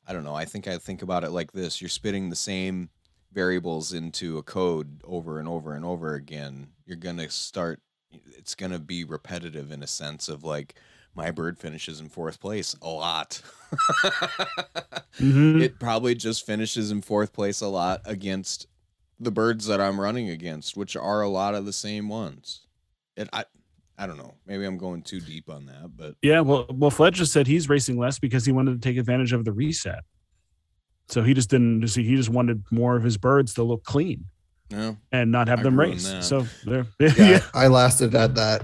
[0.08, 0.34] I don't know.
[0.34, 2.90] I think I think about it like this: you're spitting the same
[3.32, 6.66] variables into a code over and over and over again.
[6.84, 7.80] You're gonna start.
[8.10, 10.74] It's gonna be repetitive in a sense of like
[11.14, 13.40] my bird finishes in fourth place a lot.
[15.20, 15.62] Mhm.
[15.62, 18.66] it probably just finishes in fourth place a lot against
[19.20, 22.66] the birds that I'm running against, which are a lot of the same ones.
[23.16, 23.44] It I
[23.96, 24.34] I don't know.
[24.46, 27.68] Maybe I'm going too deep on that, but Yeah, well, well, Fledge just said he's
[27.68, 30.04] racing less because he wanted to take advantage of the reset.
[31.08, 31.82] So he just didn't.
[31.82, 34.24] Just he just wanted more of his birds to look clean
[34.70, 34.94] yeah.
[35.12, 36.08] and not have I them race.
[36.08, 36.24] that.
[36.24, 37.40] So there, Yeah, yeah.
[37.52, 38.62] I lasted at that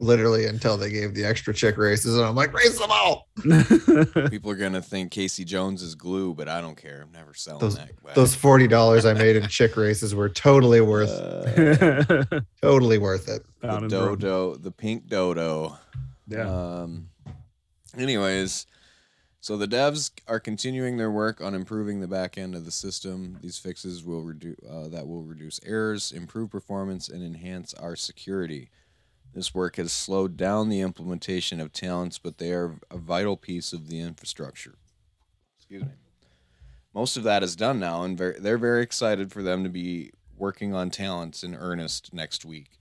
[0.00, 3.28] literally until they gave the extra chick races, and I'm like, race them all.
[4.30, 7.02] People are gonna think Casey Jones is glue, but I don't care.
[7.02, 8.02] I'm never selling Those- that.
[8.04, 8.14] back.
[8.14, 12.24] Those forty dollars I made in chick races were totally worth, Uh,
[12.62, 13.44] totally worth it.
[13.60, 14.18] the Down in Rome.
[14.18, 15.78] dodo, the pink dodo.
[16.26, 16.48] Yeah.
[16.48, 17.08] Um,
[17.96, 18.66] anyways,
[19.40, 23.38] so the devs are continuing their work on improving the back end of the system.
[23.42, 28.70] These fixes will reduce uh, that will reduce errors, improve performance, and enhance our security.
[29.34, 33.72] This work has slowed down the implementation of talents, but they are a vital piece
[33.72, 34.76] of the infrastructure.
[35.58, 35.90] Excuse me.
[36.94, 40.12] Most of that is done now, and very, they're very excited for them to be
[40.36, 42.78] working on talents in earnest next week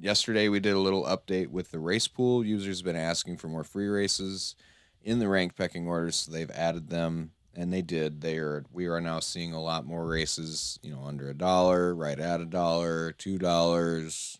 [0.00, 2.44] yesterday we did a little update with the race pool.
[2.44, 4.54] Users have been asking for more free races
[5.02, 8.20] in the rank pecking orders, so they've added them, and they did.
[8.20, 11.94] They are we are now seeing a lot more races, you know, under a dollar,
[11.94, 14.37] right at a dollar, two dollars,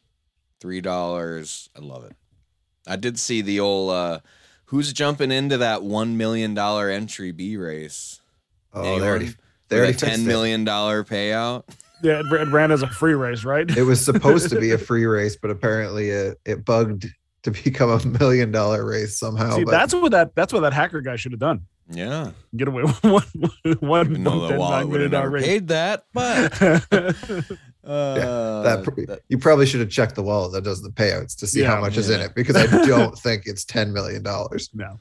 [0.61, 1.69] three dollars.
[1.77, 2.15] I love it.
[2.87, 4.21] I did see the old uh
[4.67, 8.21] who's jumping into that one million dollar entry B race.
[8.73, 9.09] Oh, they Anyone?
[9.09, 9.31] already,
[9.69, 10.27] they already a ten fixed it.
[10.27, 11.65] million dollar payout.
[12.03, 13.69] yeah, it ran as a free race, right?
[13.77, 17.07] It was supposed to be a free race, but apparently it, it bugged
[17.45, 19.57] to become a million dollar race somehow.
[19.57, 21.67] See, but that's what that that's what that hacker guy should have done.
[21.91, 22.33] Yeah.
[22.55, 23.23] Get away with one
[23.81, 25.45] one Even though the $10 would have million race.
[25.47, 26.53] paid that, but
[27.89, 31.35] uh, that, pr- that- you probably should have checked the wallet that does the payouts
[31.39, 34.23] to see Yeah, how much is in it because I don't think it's ten million
[34.23, 34.71] dollars.
[34.75, 34.99] no.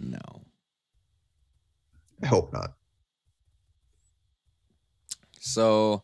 [0.00, 0.18] no.
[2.22, 2.72] I hope not.
[5.40, 6.02] So,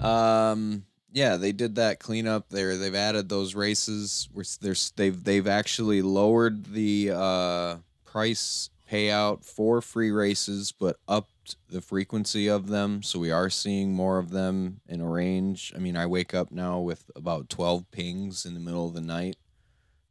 [0.00, 2.76] um, yeah, they did that cleanup there.
[2.76, 4.28] They've added those races.
[4.32, 10.96] Where there's they've they've actually lowered the uh, price payout for free races, but
[11.42, 13.02] upped the frequency of them.
[13.02, 15.72] So we are seeing more of them in a range.
[15.74, 19.00] I mean, I wake up now with about twelve pings in the middle of the
[19.00, 19.36] night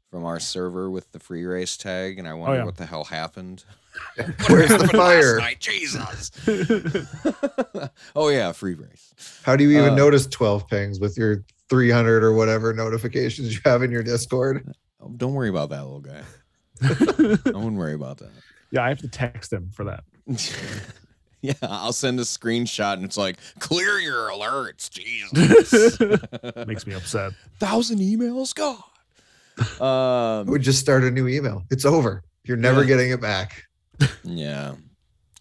[0.09, 2.65] from our server with the free race tag, and I wonder yeah.
[2.65, 3.63] what the hell happened.
[4.49, 5.39] Where's the fire?
[5.59, 6.31] Jesus.
[8.15, 9.13] oh yeah, free race.
[9.43, 13.61] How do you even Uh, notice 12 pings with your 300 or whatever notifications you
[13.63, 14.73] have in your Discord?
[14.99, 16.21] Oh, don't worry about that little guy.
[16.83, 18.31] I wouldn't worry about that.
[18.71, 20.03] yeah, I have to text him for that.
[21.43, 24.89] yeah, I'll send a screenshot and it's like, clear your alerts.
[24.89, 25.97] Jesus.
[26.67, 27.33] Makes me upset.
[27.59, 28.53] Thousand emails?
[28.55, 28.77] God.
[29.79, 31.63] I Um, would just start a new email.
[31.69, 32.23] It's over.
[32.45, 32.87] You're never Yeah.
[32.87, 33.65] getting it back.
[34.23, 34.75] yeah.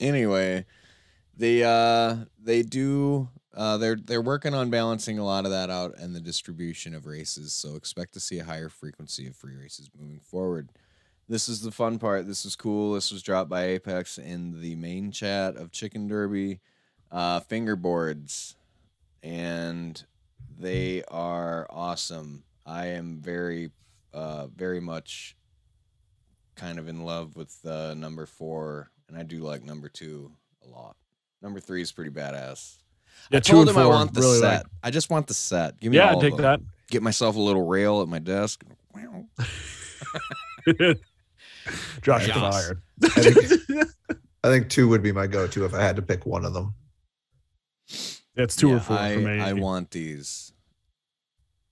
[0.00, 0.64] Anyway,
[1.36, 5.94] they uh they do uh they're they're working on balancing a lot of that out
[5.98, 7.52] and the distribution of races.
[7.52, 10.70] So expect to see a higher frequency of free races moving forward.
[11.30, 12.26] This is the fun part.
[12.26, 12.94] This is cool.
[12.94, 16.58] This was dropped by Apex in the main chat of Chicken Derby.
[17.12, 18.56] Uh fingerboards.
[19.22, 20.02] And
[20.58, 22.42] they are awesome.
[22.66, 23.70] I am very
[24.12, 25.36] uh very much
[26.56, 30.32] kind of in love with uh, number four, and I do like number two
[30.64, 30.96] a lot.
[31.42, 32.78] Number three is pretty badass.
[33.30, 34.64] Yeah, I told him I want the really set.
[34.64, 34.66] like.
[34.82, 35.78] I just want the set.
[35.78, 36.60] Give me Yeah, all take that.
[36.90, 38.64] Get myself a little rail at my desk.
[42.02, 42.82] Josh is fired.
[43.02, 43.88] I think,
[44.44, 46.74] I think two would be my go-to if I had to pick one of them.
[48.36, 49.40] It's two Yeah, or four I, for me.
[49.40, 50.52] I want these,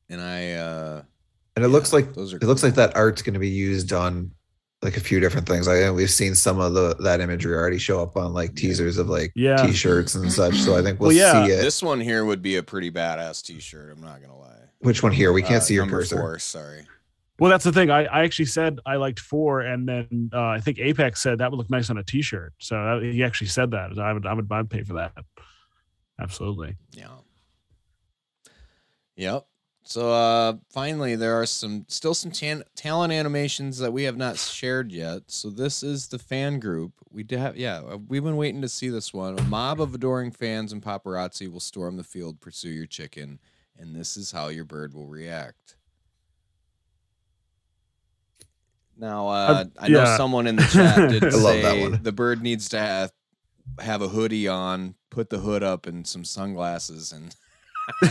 [0.09, 0.53] and I.
[0.55, 1.03] uh
[1.57, 3.93] And it looks like those are it looks like that art's going to be used
[3.93, 4.33] on
[4.83, 5.67] like a few different things.
[5.69, 9.09] I we've seen some of the that imagery already show up on like teasers of
[9.09, 9.57] like Yeah.
[9.67, 10.55] t-shirts and such.
[10.57, 11.57] So I think we'll, Well, yeah, see it.
[11.63, 13.93] This one here would be a pretty badass T-shirt.
[13.97, 14.55] I'm not gonna lie.
[14.81, 15.33] Which one here?
[15.33, 16.17] We can't Uh, see your number cursor.
[16.17, 16.87] Four, sorry.
[17.39, 17.91] Well, that's the thing.
[17.91, 21.51] I, I actually said I liked four, and then uh, I think Apex said that
[21.51, 22.53] would look nice on a T-shirt.
[22.59, 23.97] So that, he actually said that.
[23.99, 25.25] I would I would I'd pay for that.
[26.21, 26.77] Absolutely.
[26.93, 27.09] Yeah.
[29.17, 29.47] Yep.
[29.85, 34.37] So uh finally there are some still some tan- talent animations that we have not
[34.37, 35.23] shared yet.
[35.29, 36.93] So this is the fan group.
[37.11, 39.39] We did have yeah, uh, we've been waiting to see this one.
[39.39, 43.39] A mob of adoring fans and paparazzi will storm the field, pursue your chicken,
[43.79, 45.78] and this is how your bird will react.
[48.99, 50.17] Now, uh, Uh, I know yeah.
[50.17, 52.03] someone in the chat did I love that say one.
[52.03, 53.13] the bird needs to have,
[53.81, 57.35] have a hoodie on, put the hood up, and some sunglasses, and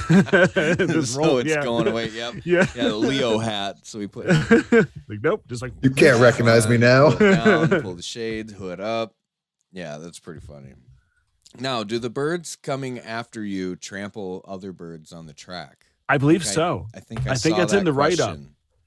[0.09, 1.63] Just so roll- it's yeah.
[1.63, 2.09] going away.
[2.09, 2.35] Yep.
[2.45, 2.65] Yeah.
[2.75, 3.77] Yeah, the Leo hat.
[3.83, 4.27] So we put
[5.07, 5.43] like nope.
[5.47, 7.11] Just like You can't recognize me now.
[7.11, 9.13] pull down, pull the shades, hood up.
[9.71, 10.73] Yeah, that's pretty funny.
[11.59, 15.85] Now, do the birds coming after you trample other birds on the track?
[16.09, 16.87] I believe I- so.
[16.95, 18.37] I think I, I think saw that's in the write-up.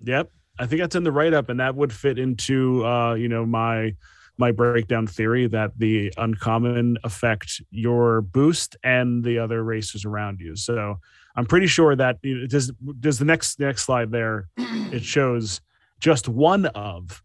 [0.03, 0.31] Yep.
[0.61, 3.47] I think that's in the write up, and that would fit into uh, you know,
[3.47, 3.95] my
[4.37, 10.57] my breakdown theory that the uncommon affect your boost and the other racers around you.
[10.57, 10.99] So
[11.37, 15.61] I'm pretty sure that you know, does does the next next slide there it shows
[15.99, 17.23] just one of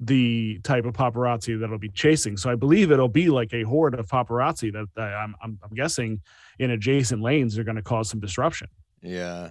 [0.00, 2.36] the type of paparazzi that'll be chasing.
[2.36, 5.74] So I believe it'll be like a horde of paparazzi that that I'm I'm, I'm
[5.74, 6.20] guessing
[6.58, 8.68] in adjacent lanes are going to cause some disruption.
[9.02, 9.50] Yeah.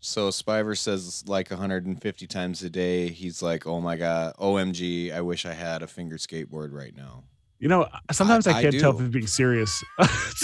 [0.00, 3.08] So Spiver says like 150 times a day.
[3.08, 5.12] He's like, "Oh my god, OMG!
[5.12, 7.24] I wish I had a finger skateboard right now."
[7.58, 9.82] You know, sometimes I, I can't tell if it's being serious.
[9.98, 10.42] it's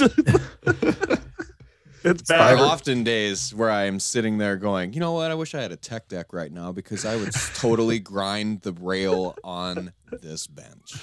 [2.03, 2.59] There bad.
[2.59, 5.31] are often days where I am sitting there going, "You know what?
[5.31, 8.73] I wish I had a tech deck right now because I would totally grind the
[8.73, 10.95] rail on this bench."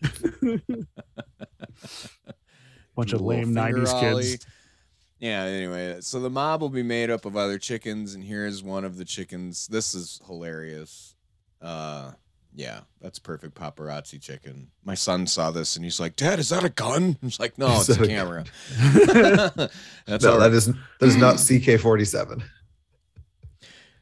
[2.96, 4.22] Bunch of lame '90s ollie.
[4.32, 4.46] kids.
[5.20, 8.84] Yeah, anyway, so the mob will be made up of other chickens, and here's one
[8.84, 9.66] of the chickens.
[9.66, 11.14] This is hilarious.
[11.60, 12.12] Uh
[12.54, 14.70] yeah, that's perfect paparazzi chicken.
[14.84, 17.16] My son saw this and he's like, Dad, is that a gun?
[17.22, 18.44] I was like, No, Is it's a camera.
[20.06, 20.76] that's no, our- that is that
[21.06, 22.42] is not CK47.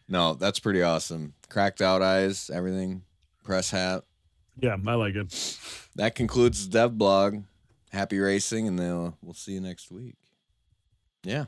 [0.09, 1.35] no, that's pretty awesome.
[1.49, 3.03] Cracked out eyes, everything,
[3.43, 4.05] press hat.
[4.59, 5.59] Yeah, I like it.
[5.97, 7.43] That concludes the dev blog.
[7.91, 10.17] Happy racing, and then we'll see you next week.
[11.27, 11.47] Yeah,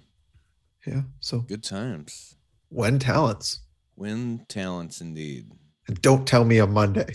[0.86, 1.02] Yeah.
[1.20, 2.34] So good times.
[2.68, 3.60] when talents.
[3.96, 5.50] Win talents indeed.
[5.86, 7.14] And don't tell me on Monday.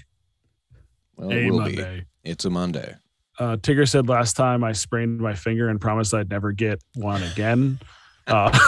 [1.15, 1.75] Well, a it will be.
[1.75, 2.05] Monday.
[2.23, 2.95] It's a Monday.
[3.39, 7.21] Uh, Tigger said last time I sprained my finger and promised I'd never get one
[7.23, 7.79] again.
[8.27, 8.57] Uh,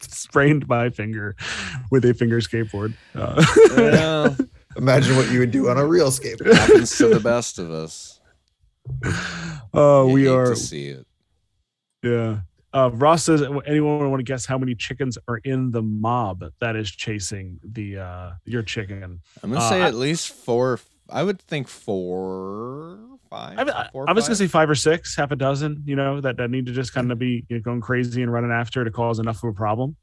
[0.00, 1.36] sprained my finger
[1.90, 2.94] with a finger skateboard.
[3.14, 3.44] Uh,
[3.76, 4.36] Well,
[4.76, 6.54] Imagine what you would do on a real skateboard.
[6.54, 8.20] happens to the best of us.
[9.74, 10.46] oh, You we hate are.
[10.50, 11.06] to see it.
[12.02, 12.40] Yeah.
[12.74, 16.74] Uh, Ross says, anyone want to guess how many chickens are in the mob that
[16.74, 19.20] is chasing the uh, your chicken?
[19.42, 20.80] I'm gonna Uh, say I- at least four.
[21.10, 22.98] I would think four,
[23.28, 23.58] five.
[23.58, 25.82] I, I, four, I was gonna say five or six, half a dozen.
[25.84, 28.32] You know that that need to just kind of be you know, going crazy and
[28.32, 29.96] running after to cause enough of a problem.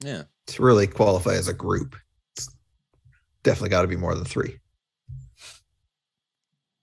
[0.00, 0.22] yeah.
[0.46, 1.94] to really qualify as a group.
[2.34, 2.48] It's
[3.44, 4.58] definitely got to be more than three.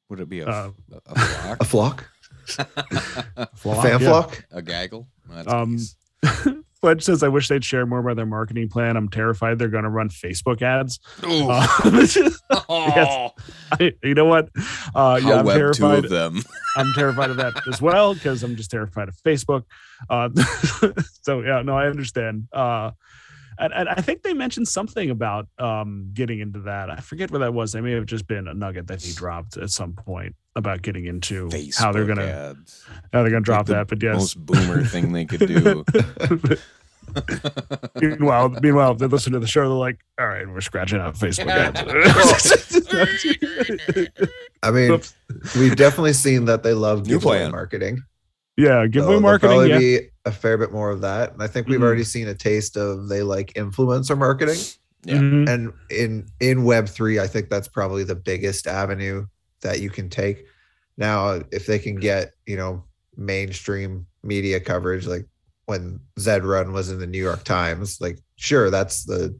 [0.09, 1.61] Would it be a, Uh, a A flock, flock?
[1.61, 2.09] a Flock,
[2.55, 3.97] fan yeah.
[3.99, 4.45] flock.
[4.51, 5.07] a gaggle?
[5.29, 5.95] That's Um, geese.
[6.79, 8.97] Fledge says, "I wish they'd share more about their marketing plan.
[8.97, 12.29] I'm terrified they're going to run Facebook ads." Uh,
[12.69, 13.31] Oh,
[13.71, 14.49] I- you know what?
[14.93, 16.05] Uh, yeah, I'm web terrified.
[16.05, 16.41] of them.
[16.75, 19.63] I'm terrified of that as well because I'm just terrified of Facebook.
[20.09, 20.29] Uh,
[21.23, 22.47] so yeah, no, I understand.
[22.53, 22.91] Uh,
[23.59, 26.89] And, and I think they mentioned something about um, getting into that.
[26.91, 27.71] I forget what that was.
[27.71, 31.05] They may have just been a nugget that he dropped at some point about getting
[31.05, 32.85] into how they're gonna ads.
[33.13, 33.87] how they're gonna drop the that.
[33.87, 35.83] But yes, Most boomer thing they could do.
[38.01, 39.61] meanwhile, meanwhile, they listen to the show.
[39.61, 41.81] They're like, "All right, we're scratching out Facebook ads."
[44.63, 45.13] I mean, Oops.
[45.57, 47.51] we've definitely seen that they love New giveaway plan.
[47.51, 48.03] marketing.
[48.57, 49.57] Yeah, So giveaway there'll marketing.
[49.57, 51.83] Probably Yeah, be a fair bit more of that, and I think we've Mhm.
[51.83, 54.57] already seen a taste of they like influencer marketing.
[55.05, 55.17] Yeah.
[55.17, 55.47] Mhm.
[55.49, 59.25] And in in Web three, I think that's probably the biggest avenue
[59.61, 60.45] that you can take.
[60.97, 62.83] Now, if they can get you know
[63.15, 65.25] mainstream media coverage, like
[65.65, 69.35] when Zed Run was in the New York Times, like sure, that's the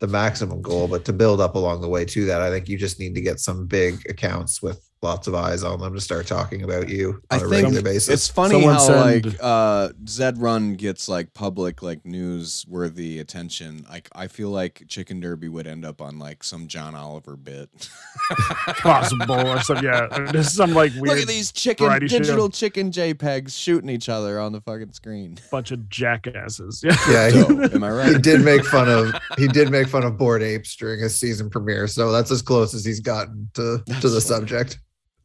[0.00, 0.88] the maximum goal.
[0.88, 3.20] But to build up along the way to that, I think you just need to
[3.20, 7.22] get some big accounts with lots of eyes on them to start talking about you
[7.30, 8.08] I on a think regular basis.
[8.08, 13.86] It's funny Someone how send- like uh Zed Run gets like public like newsworthy attention.
[13.88, 17.70] Like I feel like Chicken Derby would end up on like some John Oliver bit.
[18.78, 19.84] possible or something.
[19.84, 22.18] Yeah, just some like weird Look at these chicken variety show.
[22.18, 25.38] digital chicken JPEGs shooting each other on the fucking screen.
[25.50, 26.82] bunch of jackasses.
[26.84, 27.38] Yeah, yeah, he,
[27.74, 28.12] Am I right?
[28.12, 31.48] he did make fun of he did make fun of Bored Apes during his season
[31.50, 34.20] premiere so that's as close as he's gotten to to the funny.
[34.20, 34.78] subject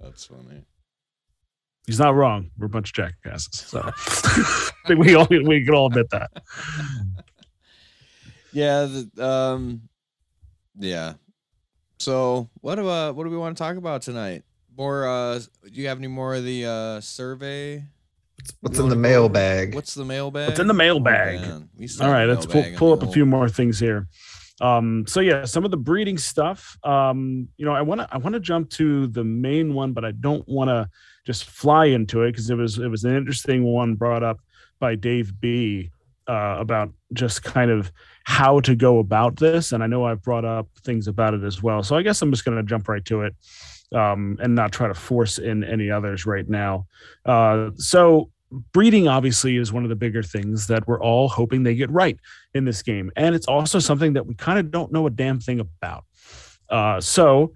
[0.06, 0.62] That's funny.
[1.88, 2.52] he's not wrong.
[2.58, 3.60] We're a bunch of jackasses.
[3.68, 3.92] So I
[4.88, 6.32] think we all we can all admit that.
[8.54, 9.82] Yeah, the, um
[10.80, 11.14] yeah.
[12.00, 14.44] So what do uh what do we want to talk about tonight?
[14.78, 17.84] More uh do you have any more of the uh survey?
[18.62, 20.48] what's You in the wanna go over- mailbag What's the mailbag?
[20.50, 21.40] What's in the mailbag?
[21.40, 21.70] Oh, man.
[21.76, 23.80] We still All have right, the let's pull, pull up a old- few more things
[23.80, 24.08] here.
[24.62, 26.78] Um, so yeah, some of the breeding stuff.
[26.84, 30.06] Um, you know, I want to I want to jump to the main one, but
[30.06, 30.90] I don't want to
[31.26, 34.40] just fly into it because it was it was an interesting one brought up
[34.80, 35.92] by Dave B
[36.28, 37.92] uh, about just kind of
[38.24, 41.62] how to go about this, and I know I've brought up things about it as
[41.62, 41.84] well.
[41.84, 43.36] So I guess I'm just going to jump right to it
[43.94, 46.88] um, and not try to force in any others right now.
[47.26, 48.32] Uh, so
[48.74, 52.18] breeding obviously is one of the bigger things that we're all hoping they get right
[52.54, 53.12] in this game.
[53.16, 56.06] And it's also something that we kind of don't know a damn thing about.
[56.70, 57.52] Uh, so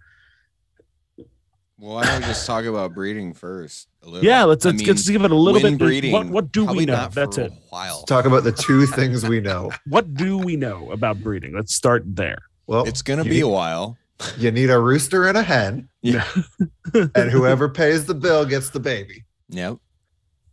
[1.77, 3.87] Well, why don't we just talk about breeding first?
[4.03, 4.25] A little?
[4.25, 5.85] yeah, let's let's, mean, let's give it a little when bit.
[5.85, 6.11] breeding.
[6.11, 7.07] what what do we know?
[7.11, 7.51] That's it.
[7.51, 7.95] A while.
[7.97, 11.53] Let's talk about the two things we know What do we know about breeding?
[11.55, 12.39] Let's start there.
[12.67, 13.97] well It's gonna be need, a while.
[14.37, 16.27] you need a rooster and a hen Yeah.
[16.93, 19.77] and whoever pays the bill gets the baby Yep.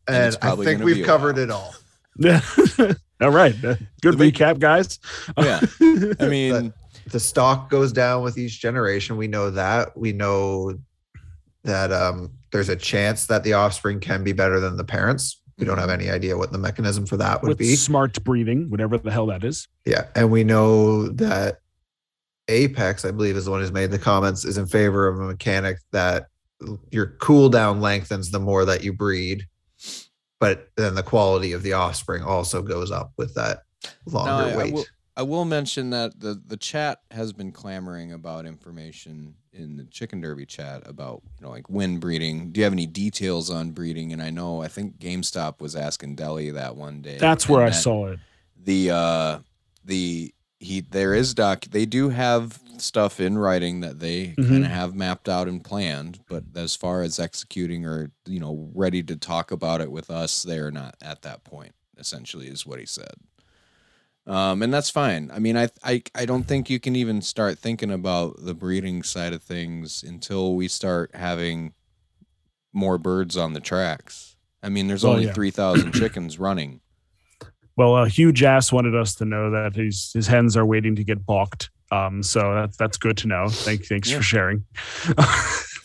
[0.09, 1.45] And and, it's i think we've covered while.
[1.45, 1.75] it all
[2.19, 2.41] Yeah.
[3.21, 3.55] all right.
[3.61, 4.99] Good The recap, guys.
[5.39, 5.61] Yeah.
[6.21, 6.73] I mean,
[7.11, 10.79] the stock goes down with each generation we know that we know
[11.65, 15.65] that um there's a chance that the offspring can be better than the parents we
[15.65, 18.99] don't have any idea what the mechanism for that would With be smart breeding, whatever
[18.99, 19.69] the hell that is.
[19.85, 21.61] Yeah, and we know that
[22.49, 25.25] Apex, I believe, is the one who's made the comments, is in favor of a
[25.25, 26.27] mechanic that
[26.91, 29.47] your cooldown lengthens the more that you breed,
[30.41, 33.63] but then the quality of the offspring also goes up with that
[34.07, 34.73] longer I- I wait.
[34.75, 34.85] will-
[35.19, 40.21] I will mention that the the chat has been clamoring about information in the chicken
[40.21, 42.53] derby chat about you know like when breeding.
[42.53, 44.13] Do you have any details on breeding?
[44.13, 47.17] And I know I think GameStop was asking Deli that one day.
[47.17, 48.19] That's where and I that saw it.
[48.63, 49.39] the uh
[49.87, 54.49] the he there is doc they do have stuff in writing that they Mhm.
[54.49, 58.71] kind of have mapped out and planned but as far as executing or you know
[58.75, 62.79] ready to talk about it with us they're not at that point essentially is what
[62.81, 63.15] he said
[64.29, 65.31] um, and that's fine.
[65.33, 69.05] I mean, I, I I don't think you can even start thinking about the breeding
[69.05, 71.75] side of things until we start having
[72.73, 74.35] more birds on the tracks.
[74.65, 75.33] I mean, there's Well, only yeah.
[75.33, 76.81] three thousand chickens running.
[77.77, 81.05] Well, uh, huge ass wanted us to know that his his hens are waiting to
[81.05, 81.71] get balked.
[81.91, 83.49] Um, so that's that's good to know.
[83.49, 84.19] Thank thanks Yeah.
[84.19, 84.65] for sharing.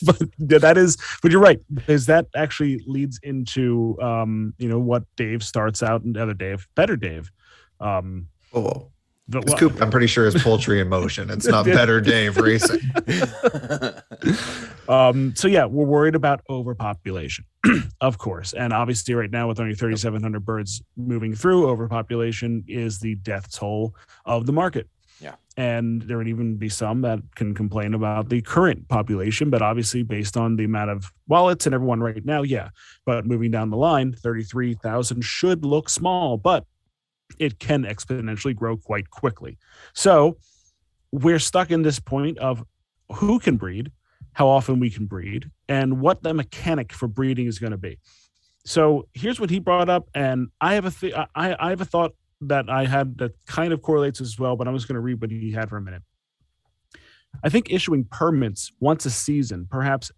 [0.03, 5.03] but that is, but you're right, because that actually leads into um, you know, what
[5.15, 7.31] Dave starts out and other Dave, better Dave.
[7.79, 8.87] Um, oh,
[9.33, 11.29] it's Coop, I'm pretty sure is poultry in motion.
[11.29, 12.81] It's not better Dave racing.
[14.89, 17.45] um, so yeah, we're worried about overpopulation,
[18.01, 23.15] of course, and obviously right now with only 3,700 birds moving through, overpopulation is the
[23.15, 23.95] death toll
[24.25, 24.87] of the market.
[25.21, 25.35] Yeah.
[25.55, 30.01] and there would even be some that can complain about the current population, but obviously
[30.01, 32.69] based on the amount of wallets and everyone right now, yeah.
[33.05, 36.65] But moving down the line, 33,000 should look small, but
[37.37, 39.57] it can exponentially grow quite quickly.
[39.93, 40.37] So
[41.11, 42.63] we're stuck in this point of
[43.13, 43.91] who can breed,
[44.33, 47.99] how often we can breed, and what the mechanic for breeding is going to be.
[48.65, 51.85] So here's what he brought up, and I have a th- I, I have a
[51.85, 55.01] thought that I had that kind of correlates as well, but I'm just going to
[55.01, 56.03] read what he had for a minute.
[57.43, 60.11] I think issuing permits once a season, perhaps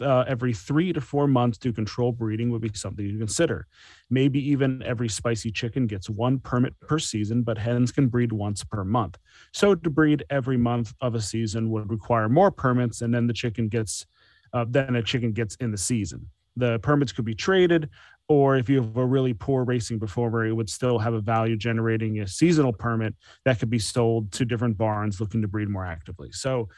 [0.00, 3.66] uh, every three to four months to control breeding would be something to consider.
[4.10, 8.64] Maybe even every spicy chicken gets one permit per season, but hens can breed once
[8.64, 9.18] per month.
[9.52, 13.32] So to breed every month of a season would require more permits, and then the
[13.32, 14.06] chicken gets,
[14.52, 16.28] uh, then a chicken gets in the season.
[16.56, 17.88] The permits could be traded,
[18.28, 21.56] or if you have a really poor racing performer, it would still have a value
[21.56, 23.14] generating a seasonal permit
[23.44, 26.30] that could be sold to different barns looking to breed more actively.
[26.32, 26.68] So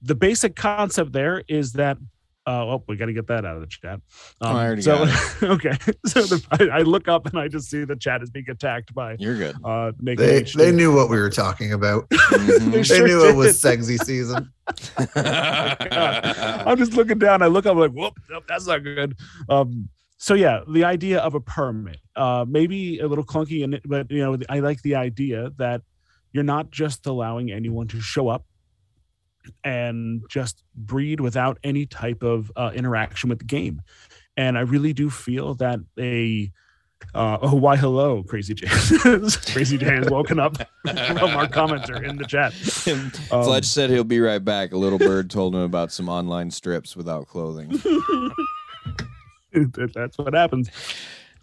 [0.00, 1.98] the basic concept there is that
[2.46, 3.94] uh, oh, we got to get that out of the chat.
[3.94, 4.00] Um,
[4.42, 5.42] oh, I already so, got it.
[5.44, 5.76] okay.
[6.06, 8.94] So the, I, I, look up and I just see the chat is being attacked
[8.94, 9.16] by.
[9.18, 9.56] You're good.
[9.64, 12.06] Uh, they they knew what we were talking about.
[12.34, 12.70] Mm-hmm.
[12.70, 13.30] they, they knew did.
[13.30, 14.50] it was sexy season.
[14.88, 17.42] oh I'm just looking down.
[17.42, 19.16] I look up I'm like, whoop, nope, that's not good.
[19.48, 24.10] Um, so yeah, the idea of a permit, uh, maybe a little clunky, and but
[24.10, 25.82] you know, I like the idea that
[26.32, 28.44] you're not just allowing anyone to show up
[29.62, 33.82] and just breed without any type of uh, interaction with the game.
[34.36, 36.50] And I really do feel that a
[37.14, 38.66] uh, oh why hello crazy J
[39.52, 40.56] crazy J has woken up
[40.86, 42.54] from our commenter in the chat.
[43.30, 44.72] Um, Fledge said he'll be right back.
[44.72, 47.80] A little bird told him about some online strips without clothing.
[49.94, 50.70] That's what happens.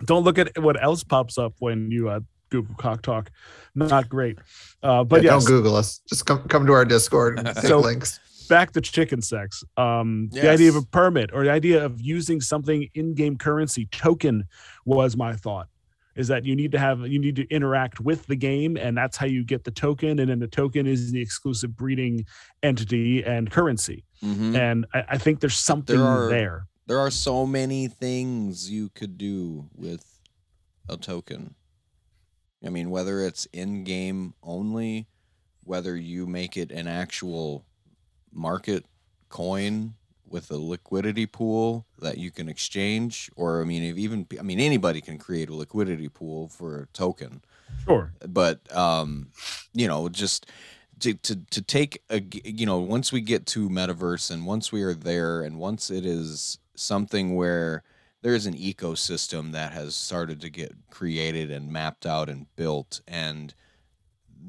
[0.05, 3.31] Don't look at what else pops up when you uh, Google Cock Talk.
[3.73, 4.37] Not great.
[4.83, 5.45] Uh, but yeah, yes.
[5.45, 6.01] don't Google us.
[6.07, 8.19] Just come come to our Discord and so, links.
[8.49, 9.63] Back to chicken sex.
[9.77, 10.43] Um, yes.
[10.43, 14.45] The idea of a permit or the idea of using something in-game currency token
[14.85, 15.67] was my thought.
[16.13, 19.15] Is that you need to have you need to interact with the game, and that's
[19.15, 20.19] how you get the token.
[20.19, 22.25] And then the token is the exclusive breeding
[22.61, 24.03] entity and currency.
[24.21, 24.55] Mm-hmm.
[24.57, 26.67] And I, I, think there's something there, are, there.
[26.91, 30.19] There are so many things you could do with
[30.89, 31.55] a token.
[32.65, 35.07] I mean, whether it's in game only,
[35.63, 37.63] whether you make it an actual
[38.33, 38.85] market
[39.29, 39.93] coin
[40.27, 44.59] with a liquidity pool that you can exchange, or I mean, if even I mean
[44.59, 47.41] anybody can create a liquidity pool for a token.
[47.85, 48.11] Sure.
[48.27, 49.29] But um,
[49.73, 50.45] you know, just
[50.99, 54.83] to, to to take a you know once we get to metaverse and once we
[54.83, 57.83] are there and once it is something where
[58.21, 63.53] there's an ecosystem that has started to get created and mapped out and built and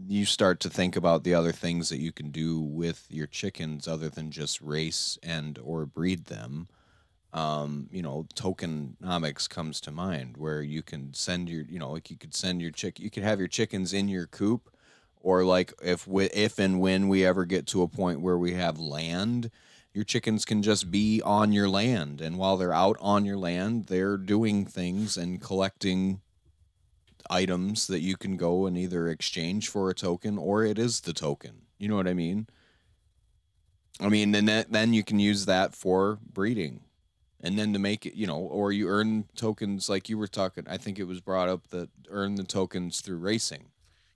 [0.08, 3.86] you start to think about the other things that you can do with your chickens
[3.86, 6.68] other than just race and or breed them.
[7.34, 12.10] Um, you know tokenomics comes to mind where you can send your you know like
[12.10, 14.68] you could send your chick you could have your chickens in your coop
[15.22, 18.52] or like if we, if and when we ever get to a point where we
[18.52, 19.50] have land
[19.94, 23.86] your chickens can just be on your land and while they're out on your land
[23.86, 26.20] they're doing things and collecting
[27.30, 31.12] items that you can go and either exchange for a token or it is the
[31.12, 31.62] token.
[31.78, 32.46] You know what i mean?
[34.00, 36.82] I mean then, then you can use that for breeding.
[37.44, 40.64] And then to make it you know or you earn tokens like you were talking
[40.68, 43.71] i think it was brought up that earn the tokens through racing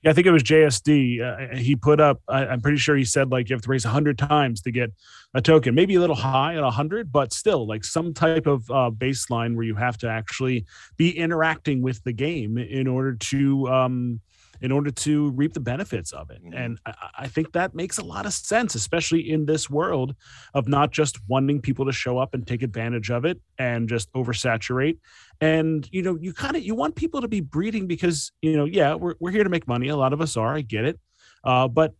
[0.06, 1.20] yeah, I think it was JSD.
[1.20, 3.84] Uh, he put up, I, am pretty sure he said like you have to race
[3.84, 4.92] 100 times to get
[5.34, 8.92] a token, maybe a little high at 100, but still like some type of uh,
[8.96, 10.64] baseline where you have to actually
[10.96, 14.20] be interacting with the game in order to um,
[14.60, 16.42] in order to reap the benefits of it.
[16.42, 16.54] Mm-hmm.
[16.54, 20.14] And I, I, think that makes a lot of sense, especially in this world
[20.54, 24.12] of not just wanting people to show up and take advantage of it and just
[24.12, 24.98] oversaturate.
[25.40, 28.64] And you know, you kind of you want people to be breeding because you know,
[28.64, 29.88] yeah, we're we're here to make money.
[29.88, 30.54] A lot of us are.
[30.54, 30.98] I get it,
[31.44, 31.94] uh, but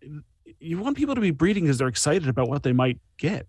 [0.59, 3.47] you want people to be breeding because they're excited about what they might get.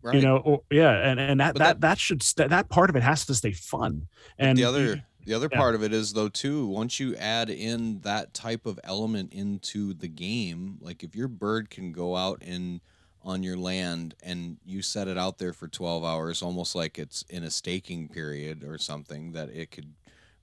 [0.00, 0.14] Right.
[0.14, 2.96] You know, or, yeah, and and that, that, that that should st- that part of
[2.96, 4.06] it has to stay fun.
[4.38, 5.58] And the other the other yeah.
[5.58, 9.92] part of it is though too, once you add in that type of element into
[9.92, 12.80] the game, like if your bird can go out in
[13.22, 17.22] on your land and you set it out there for 12 hours almost like it's
[17.28, 19.92] in a staking period or something that it could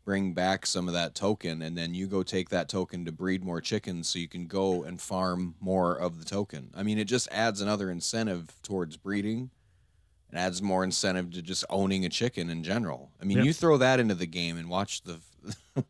[0.03, 3.43] bring back some of that token and then you go take that token to breed
[3.43, 6.69] more chickens so you can go and farm more of the token.
[6.75, 9.49] I mean it just adds another incentive towards breeding
[10.35, 13.11] it adds more incentive to just owning a chicken in general.
[13.21, 13.45] I mean, yep.
[13.45, 15.19] you throw that into the game and watch the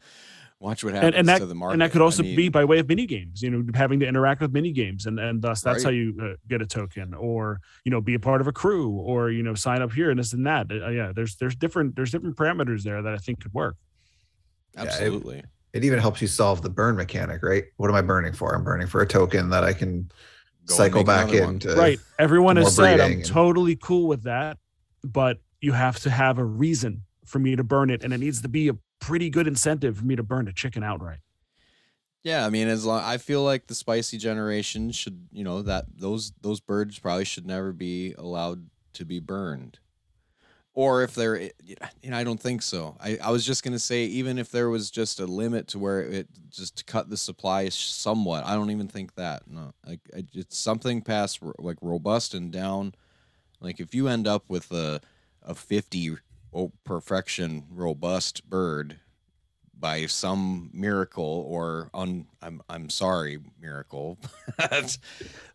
[0.59, 1.73] watch what happens and, and that, to the market.
[1.73, 3.41] And that could also I mean, be by way of mini games.
[3.41, 5.91] You know, having to interact with mini games, and and thus that's right.
[5.91, 8.91] how you uh, get a token, or you know, be a part of a crew,
[8.91, 10.67] or you know, sign up here and this and that.
[10.71, 13.75] Uh, yeah, there's there's different there's different parameters there that I think could work.
[14.77, 15.37] Absolutely.
[15.37, 15.41] Yeah,
[15.73, 17.65] it, it even helps you solve the burn mechanic, right?
[17.77, 18.53] What am I burning for?
[18.53, 20.09] I'm burning for a token that I can
[20.65, 21.99] cycle back into right.
[22.17, 23.25] Everyone has said i'm and...
[23.25, 24.57] totally cool with that
[25.03, 28.41] but you have to have a reason for me to burn it and it needs
[28.41, 31.19] to be a pretty good incentive for me to burn a chicken outright.
[32.23, 35.85] Yeah, I mean, as long I feel like the spicy generation should, you know, that
[35.95, 39.77] those those birds probably should never be allowed to be burned.
[40.75, 42.97] Or if they're, you know, I don't think so.
[42.99, 46.01] I, I was just gonna say, even if there was just a limit to where
[46.01, 49.43] it just to cut the supply somewhat, I don't even think that.
[49.47, 52.93] No, like it's something past like robust and down.
[53.61, 54.99] Like if you end up with a
[55.41, 56.17] a fifty
[56.53, 58.99] oh, perfection robust bird
[59.79, 64.17] by some miracle or un, I'm I'm sorry miracle.
[64.59, 64.97] like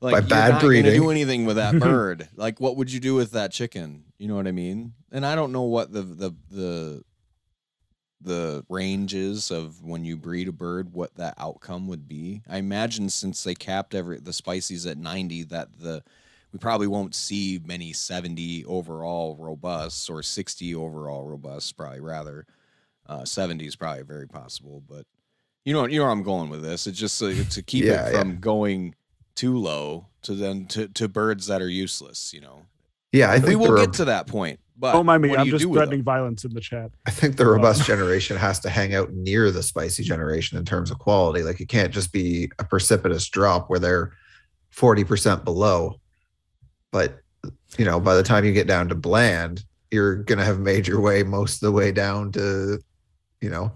[0.01, 0.93] by you're bad breeding.
[0.93, 2.29] do anything with that bird.
[2.37, 4.05] like what would you do with that chicken?
[4.19, 4.93] You know what I mean?
[5.13, 7.05] And I don't know what the the the
[8.23, 12.43] the ranges of when you breed a bird, what that outcome would be.
[12.49, 16.03] I imagine since they capped every the spices at 90, that the
[16.53, 22.47] we probably won't see many 70 overall robust or 60 overall robust, probably rather.
[23.11, 25.05] Uh, 70 is probably very possible, but
[25.65, 26.87] you know, you know where I'm going with this.
[26.87, 28.37] It's just uh, to keep yeah, it from yeah.
[28.37, 28.95] going
[29.35, 32.33] too low to then to, to birds that are useless.
[32.33, 32.63] You know.
[33.13, 34.61] Yeah, I think we will get to that point.
[34.79, 35.37] But don't mind me.
[35.37, 36.93] I'm just threatening violence in the chat.
[37.05, 40.93] I think the robust generation has to hang out near the spicy generation in terms
[40.93, 41.43] of quality.
[41.43, 44.13] Like it can't just be a precipitous drop where they're
[44.73, 46.01] 40% below.
[46.93, 47.19] But
[47.77, 51.01] you know, by the time you get down to bland, you're gonna have made your
[51.01, 52.79] way most of the way down to
[53.41, 53.73] you know,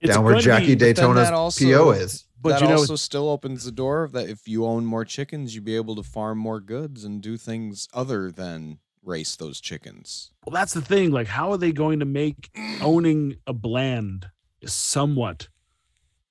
[0.00, 2.24] it's down where Jackie be, Daytona's also, PO is.
[2.40, 5.54] But that you know, also still opens the door that if you own more chickens,
[5.54, 10.30] you'd be able to farm more goods and do things other than race those chickens.
[10.44, 11.10] Well, that's the thing.
[11.10, 12.50] Like, how are they going to make
[12.82, 14.28] owning a bland
[14.66, 15.48] somewhat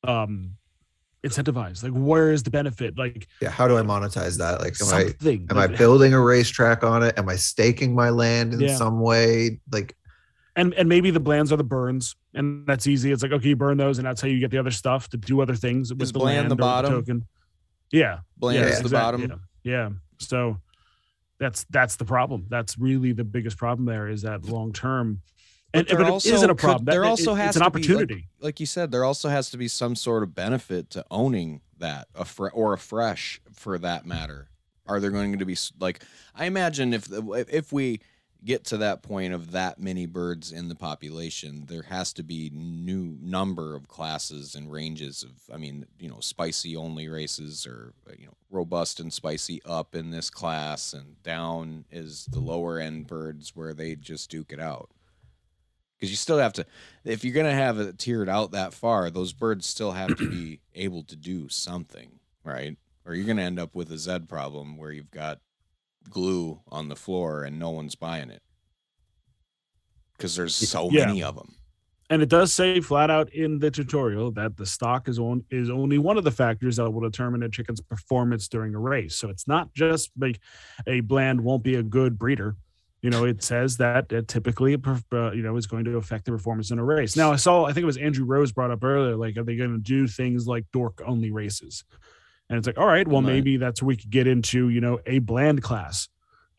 [0.03, 0.57] um
[1.23, 1.83] incentivized?
[1.83, 2.97] Like, where is the benefit?
[2.97, 4.59] Like, yeah, how do I monetize that?
[4.59, 5.47] Like, am something.
[5.49, 7.17] I am I building a racetrack on it?
[7.17, 8.75] Am I staking my land in yeah.
[8.75, 9.59] some way?
[9.71, 9.95] Like,
[10.55, 13.11] and and maybe the blands are the burns, and that's easy.
[13.11, 15.17] It's like okay, you burn those, and that's how you get the other stuff to
[15.17, 17.27] do other things with is the bland land the bottom the token.
[17.91, 18.89] Yeah, bland yeah, is exactly.
[18.89, 19.41] the bottom.
[19.63, 19.71] Yeah.
[19.71, 19.89] yeah,
[20.19, 20.57] so
[21.39, 22.45] that's that's the problem.
[22.49, 23.85] That's really the biggest problem.
[23.85, 25.21] There is that long term.
[25.75, 26.85] And, but, also, it isn't a problem.
[26.85, 28.13] Could, there also it, has it's an opportunity.
[28.13, 31.03] Be, like, like, you said, there also has to be some sort of benefit to
[31.09, 32.07] owning that,
[32.53, 34.49] or a fresh, for that matter.
[34.85, 36.03] Are there going to be like?
[36.35, 38.01] I imagine if if we
[38.43, 42.51] get to that point of that many birds in the population, there has to be
[42.53, 45.31] new number of classes and ranges of.
[45.53, 49.95] I mean, you know, spicy only races or uh, you know, robust and spicy up
[49.95, 54.59] in this class, and down is the lower end birds where they just duke it
[54.59, 54.89] out.
[55.97, 56.65] Because you still have to,
[57.05, 60.59] if you're gonna have it tiered out that far, those birds still have to be
[60.75, 62.77] able to do something, right?
[63.05, 65.39] Or you're gonna end up with a Z problem where you've got
[66.09, 68.41] glue on the floor and no one's buying it
[70.17, 71.05] because there's so yeah.
[71.05, 71.55] many of them.
[72.09, 75.69] And it does say flat out in the tutorial that the stock is on is
[75.69, 79.15] only one of the factors that will determine a chicken's performance during a race.
[79.15, 80.39] So it's not just like
[80.85, 82.55] a bland won't be a good breeder.
[83.01, 84.75] You know, it says that it typically,
[85.11, 87.17] uh, you know, is going to affect the performance in a race.
[87.17, 89.57] Now, I saw, I think it was Andrew Rose brought up earlier, like, are they
[89.57, 91.83] going to do things like dork only races?
[92.49, 93.33] And it's like, all right, well, right.
[93.33, 96.07] maybe that's where we could get into, you know, a bland class,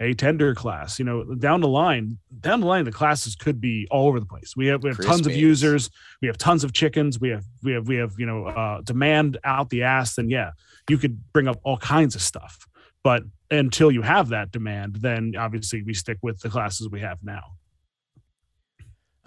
[0.00, 0.98] a tender class.
[0.98, 4.26] You know, down the line, down the line, the classes could be all over the
[4.26, 4.54] place.
[4.56, 7.44] We have we have Chris tons of users, we have tons of chickens, we have
[7.62, 10.16] we have we have you know uh, demand out the ass.
[10.16, 10.52] Then yeah,
[10.88, 12.66] you could bring up all kinds of stuff.
[13.02, 17.18] But until you have that demand, then obviously we stick with the classes we have
[17.22, 17.42] now.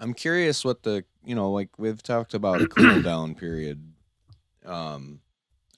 [0.00, 3.82] I'm curious what the you know like we've talked about a cool down period.
[4.64, 5.20] Um,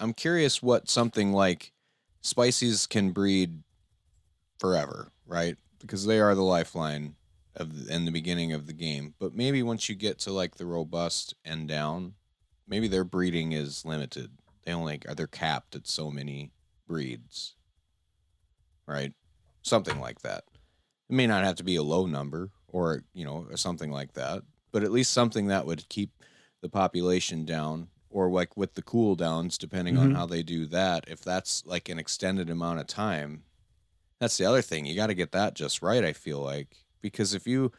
[0.00, 1.72] I'm curious what something like
[2.22, 3.62] Spices can breed
[4.58, 5.56] forever, right?
[5.78, 7.16] Because they are the lifeline
[7.54, 9.14] of the, in the beginning of the game.
[9.18, 12.14] But maybe once you get to like the robust and down,
[12.66, 14.30] maybe their breeding is limited.
[14.64, 16.52] They only are they're capped at so many
[16.86, 17.54] breeds,
[18.86, 19.12] right?
[19.62, 20.44] Something like that.
[21.08, 24.42] It may not have to be a low number or you know something like that,
[24.72, 26.10] but at least something that would keep
[26.62, 30.04] the population down or like with the cooldowns, depending mm-hmm.
[30.04, 33.44] on how they do that, if that's like an extended amount of time,
[34.18, 34.84] that's the other thing.
[34.84, 36.04] You got to get that just right.
[36.04, 37.72] I feel like because if you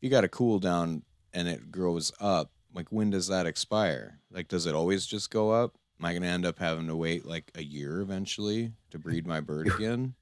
[0.00, 1.02] you got a cooldown
[1.32, 4.20] and it grows up, like when does that expire?
[4.30, 5.76] Like, does it always just go up?
[5.98, 9.40] Am I gonna end up having to wait like a year eventually to breed my
[9.40, 10.14] bird again?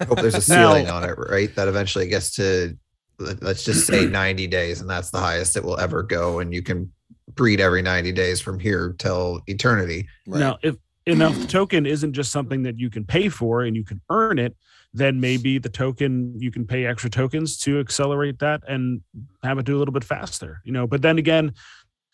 [0.00, 1.54] I hope there's a ceiling now, on it, right?
[1.54, 2.76] That eventually gets to
[3.18, 6.62] let's just say 90 days, and that's the highest it will ever go, and you
[6.62, 6.92] can
[7.34, 10.08] breed every 90 days from here till eternity.
[10.26, 10.40] Right.
[10.40, 10.76] Now, if
[11.06, 14.56] enough token isn't just something that you can pay for and you can earn it,
[14.94, 19.02] then maybe the token you can pay extra tokens to accelerate that and
[19.42, 20.60] have it do a little bit faster.
[20.64, 21.52] You know, but then again,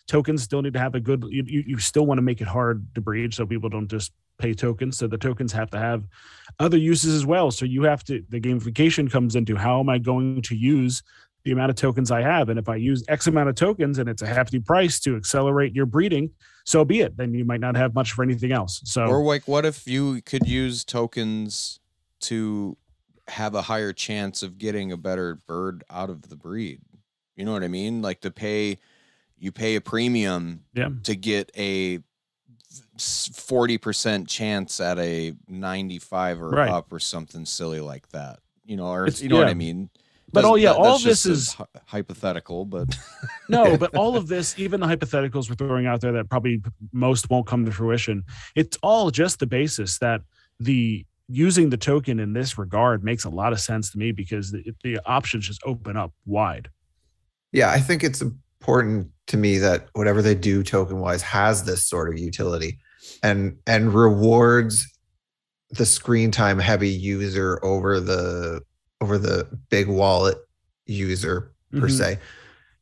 [0.07, 2.49] tokens still need to have a good you, you you still want to make it
[2.49, 6.05] hard to breed so people don't just pay tokens so the tokens have to have
[6.59, 9.97] other uses as well so you have to the gamification comes into how am i
[9.97, 11.03] going to use
[11.45, 14.09] the amount of tokens i have and if i use x amount of tokens and
[14.09, 16.31] it's a hefty price to accelerate your breeding
[16.65, 19.47] so be it then you might not have much for anything else so Or like,
[19.47, 21.81] what if you could use tokens
[22.23, 22.77] to
[23.29, 26.81] have a higher chance of getting a better bird out of the breed?
[27.37, 28.01] You know what I mean?
[28.03, 28.79] Like to pay,
[29.39, 31.99] you pay a premium yeah to get a
[32.99, 36.71] forty percent chance at a ninety-five or Right.
[36.71, 38.39] up or something silly like that.
[38.65, 39.49] You know, or It's- you know what.
[39.49, 39.91] I mean.
[40.35, 41.57] But Doesn't- all- yeah, that- all this is-
[41.87, 42.95] hypothetical, but
[43.49, 46.61] No, but all of this, even the hypotheticals we're throwing out there that probably
[46.93, 48.25] most won't come to fruition,
[48.55, 50.23] it's all just the basis that
[50.61, 54.51] the using the token in this regard makes a lot of sense to me because
[54.51, 56.69] the, the options just open up wide.
[57.53, 61.87] Yeah, I think it's important to me that whatever they do token wise has this
[61.87, 62.79] sort of utility
[63.23, 64.87] and and rewards
[65.71, 68.61] the screen time heavy user over the
[69.05, 70.39] over the big wallet
[70.87, 71.91] user per Mhm.
[71.99, 72.19] se.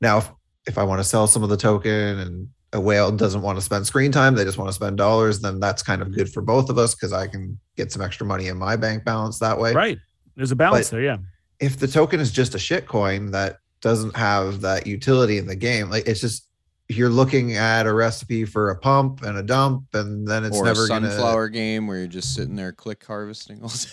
[0.01, 0.31] Now if,
[0.69, 3.63] if I want to sell some of the token and a whale doesn't want to
[3.63, 6.41] spend screen time, they just want to spend dollars, then that's kind of good for
[6.41, 9.59] both of us because I can get some extra money in my bank balance that
[9.59, 9.99] way Right.
[10.37, 11.05] There's a balance But- there.
[11.05, 11.17] Yeah.
[11.61, 15.57] if the token is just a shit coin that doesn't have that utility in the
[15.57, 16.47] game, like it's just
[16.89, 20.65] you're looking at a recipe for a pump and a dump, and then it's or
[20.65, 23.89] never a gonna sunflower game where you're just sitting there click harvesting all day.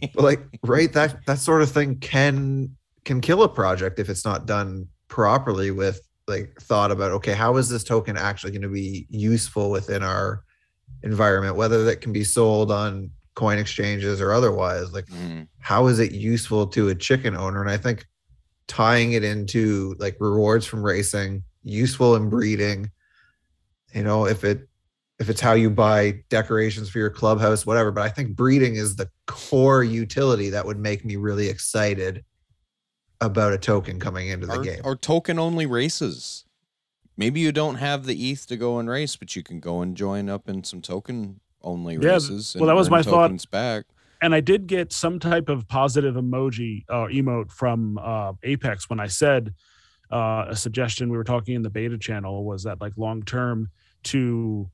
[0.14, 2.74] but, like right that that sort of thing can
[3.04, 7.56] can kill a project if it's not done properly with like thought about okay how
[7.56, 10.44] is this token actually going to be useful within our
[11.02, 15.48] environment whether that can be sold on coin exchanges or otherwise like Mhm.
[15.58, 18.06] how is it useful to a chicken owner and i think
[18.68, 22.90] tying it into like rewards from racing useful in breeding
[23.92, 24.68] you know if it
[25.22, 28.96] if it's how you buy decorations for your clubhouse whatever but i think breeding is
[28.96, 32.24] the core utility that would make me really excited
[33.22, 36.44] about a token coming into the or, game or token only races.
[37.16, 39.96] Maybe you don't have the ETH to go and race, but you can go and
[39.96, 42.56] join up in some token only Yeah, races.
[42.58, 43.50] well, that was my thought.
[43.50, 43.84] back.
[44.20, 48.98] and I did get some type of positive emoji or emote from uh, Apex when
[48.98, 49.54] I said
[50.10, 53.70] uh, a suggestion we were talking in the beta channel was that like long term
[54.04, 54.68] to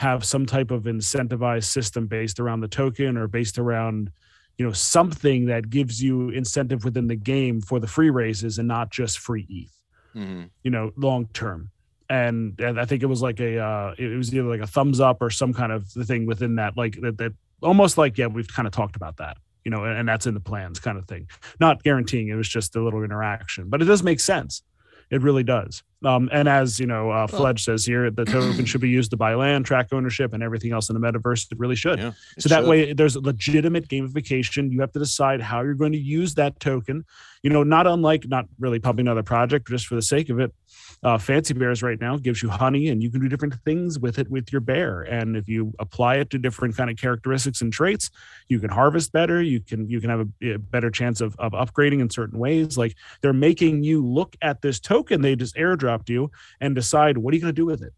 [0.00, 4.10] have some type of incentivized system based around the token or based around
[4.56, 8.66] you know something that gives you incentive within the game for the free races and
[8.66, 9.76] not just free ETH
[10.16, 10.48] Mhm.
[10.64, 11.70] you know long term.
[12.08, 14.98] And and i think it was like a uh it was either like a thumbs
[15.00, 17.32] up or some kind of thing within that like that, that
[17.62, 20.34] almost like yeah we've kind of talked about that you know and, and that's in
[20.34, 21.28] the plans kind of thing.
[21.60, 24.62] Not guaranteeing it was just a little interaction but it does make sense
[25.10, 25.82] it really does.
[26.04, 29.10] Um and as you know uh Well- fledge says here the token should be used
[29.10, 31.50] to buy land track ownership and everything else in the metaverse.
[31.52, 31.98] It really should.
[31.98, 32.68] Yeah, it so that should.
[32.68, 34.70] way there's legitimate gamification.
[34.72, 37.04] You have to decide how you're going to use that token.
[37.42, 40.52] You know not unlike not really pumping another project just for the sake of it
[41.02, 44.18] uh, fancy bears right now gives you honey and you can do different things with
[44.18, 45.02] it with your bear.
[45.02, 48.10] And if you apply it to different kind of characteristics and traits
[48.48, 49.40] you can harvest better.
[49.40, 52.76] You can you can have a, a better chance of, of upgrading in certain ways.
[52.76, 55.22] Like they're making you look at this token.
[55.22, 56.30] They just airdropped you
[56.60, 57.94] and decide what are you going to do with it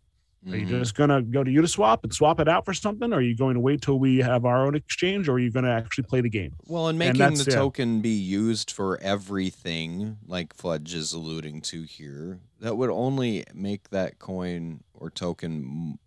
[0.51, 0.81] are you Mhm.
[0.81, 3.13] just going to go to Uniswap and swap it out for something?
[3.13, 5.29] Or are you going to wait till we have our own exchange?
[5.29, 6.53] Or are you going to actually play the game?
[6.67, 7.57] Well, and And making that's- the yeah.
[7.59, 13.91] token be used for everything, like Fledge is alluding to here, that would only make
[13.91, 15.99] that coin or token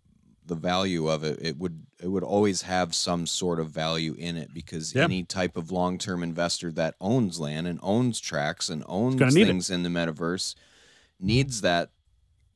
[0.46, 1.38] the value of it.
[1.42, 5.04] It would it would always have some sort of value in it because Yeah.
[5.04, 9.32] any type of long term investor that owns land and owns tracks and owns gonna
[9.32, 9.46] need it.
[9.46, 10.54] things in the metaverse
[11.18, 11.88] needs that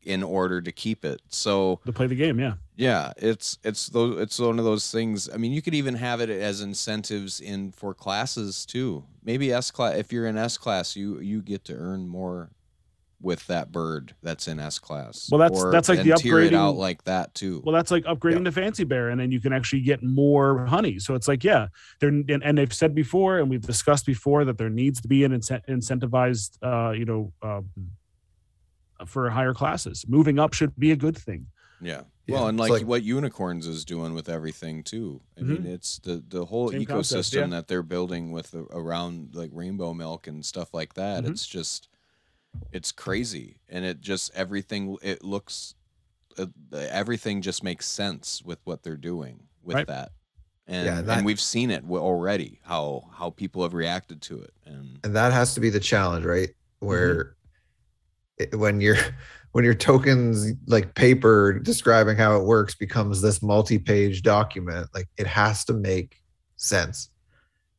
[0.04, 1.20] in order to keep it.
[1.28, 2.54] So To play the game, yeah.
[2.76, 5.28] yeah, it's it's those it's one of those things.
[5.32, 9.04] I mean, you could even have it as incentives in for classes too.
[9.24, 12.50] Maybe S class if you're in S class, you you get to earn more
[13.22, 15.28] with that bird that's in S class.
[15.30, 17.60] Well, that's- that's like the tier it out upgrading- like that too.
[17.66, 20.98] Well, that's like upgrading to Fancy Bear, and then you can actually get more honey.
[20.98, 21.66] So it's like, yeah,
[21.98, 25.24] they're and, and they've said before, and we've discussed before that there needs to be
[25.24, 27.68] an incent- incentivized, uh, you know, um,
[29.06, 30.04] for higher classes.
[30.08, 31.46] Moving up should be a good thing.
[31.80, 32.02] yeah.
[32.26, 35.20] Yeah, Well, and like, like- what unicorns is doing with everything too.
[35.36, 36.78] I mean, it's the the whole Mm-hmm.
[36.78, 37.46] Same ecosystem concept, yeah.
[37.48, 41.24] that they're building with the, around like rainbow milk and stuff like that.
[41.24, 41.30] Mhm.
[41.30, 41.88] It's just
[42.70, 45.74] it's crazy, and it just everything it looks
[46.38, 49.86] uh, everything just makes sense with what they're doing with Right.
[49.88, 50.12] that.
[50.68, 54.54] And, Yeah, that- and we've seen it already how how people have reacted to it
[54.64, 57.26] and and that has to be the challenge right where it,
[58.54, 58.96] when you're
[59.52, 65.26] when your tokens like paper describing how it works becomes this multi-page document, like it
[65.26, 66.22] has to make
[66.56, 67.08] sense.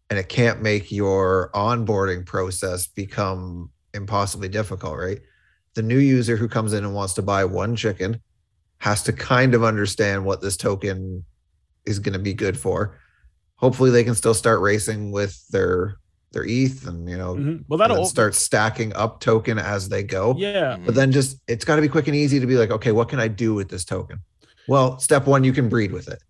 [0.09, 5.21] And it can't make your onboarding process become impossibly difficult, right?
[5.75, 8.21] The new user who comes in and wants to buy one chicken
[8.79, 11.23] has to kind of understand what this token
[11.85, 12.99] is going to be good for.
[13.55, 15.95] Hopefully they can still start racing with their
[16.31, 17.65] their ETH and you know Mhm.
[17.67, 20.35] Well, that'll start stacking up token as they go.
[20.37, 20.77] yeah.
[20.85, 23.09] But then just it's got to be quick and easy to be like, okay, what
[23.09, 24.19] can I do with this token?
[24.67, 26.21] Well, step one, you can breed with it.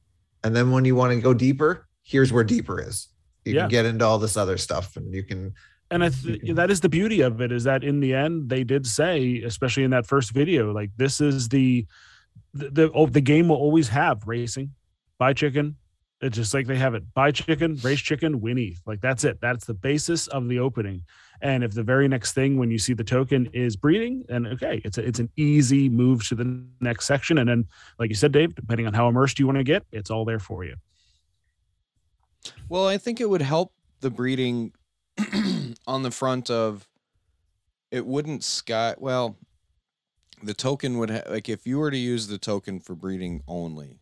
[0.43, 3.07] And then when you want to go deeper, here's where deeper is.
[3.45, 3.61] You Yeah.
[3.61, 5.53] can get into all this other stuff and you can
[5.91, 8.63] and I th- that is the beauty of it is that in the end they
[8.63, 11.85] did say especially in that first video like this is the
[12.53, 14.71] the the, oh, the game will always have racing
[15.17, 15.75] buy chicken
[16.21, 17.03] it's just like they have it.
[17.13, 19.39] Buy chicken race chicken win ETH like that's it.
[19.41, 21.03] That's the basis of the opening.
[21.41, 24.81] And if the very next thing when you see the token is breeding then okay
[24.85, 27.39] it's a, it's an easy move to the next section.
[27.39, 27.65] And then
[27.99, 30.39] like you said Dave depending on how immersed you want to get it's all there
[30.39, 30.75] for you.
[32.69, 34.73] Well, I think it would help the breeding
[35.87, 36.87] on the front of
[37.91, 39.37] it wouldn't sky well
[40.43, 44.00] the token would ha- like if you were to use the token for breeding only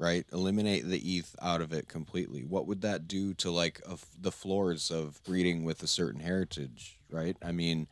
[0.00, 0.24] right?
[0.32, 2.42] Eliminate the eth out of it completely.
[2.42, 3.82] What would that do to like
[4.18, 7.36] the floors of breeding with a certain heritage right?
[7.42, 7.86] I mean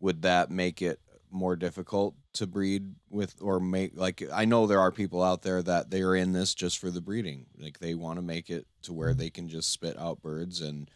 [0.00, 4.80] would that make it more difficult to breed with or make like I know there
[4.80, 7.46] are people out there that they're in this just for the breeding.
[7.58, 10.90] Like they want to make it to where they can just spit out birds and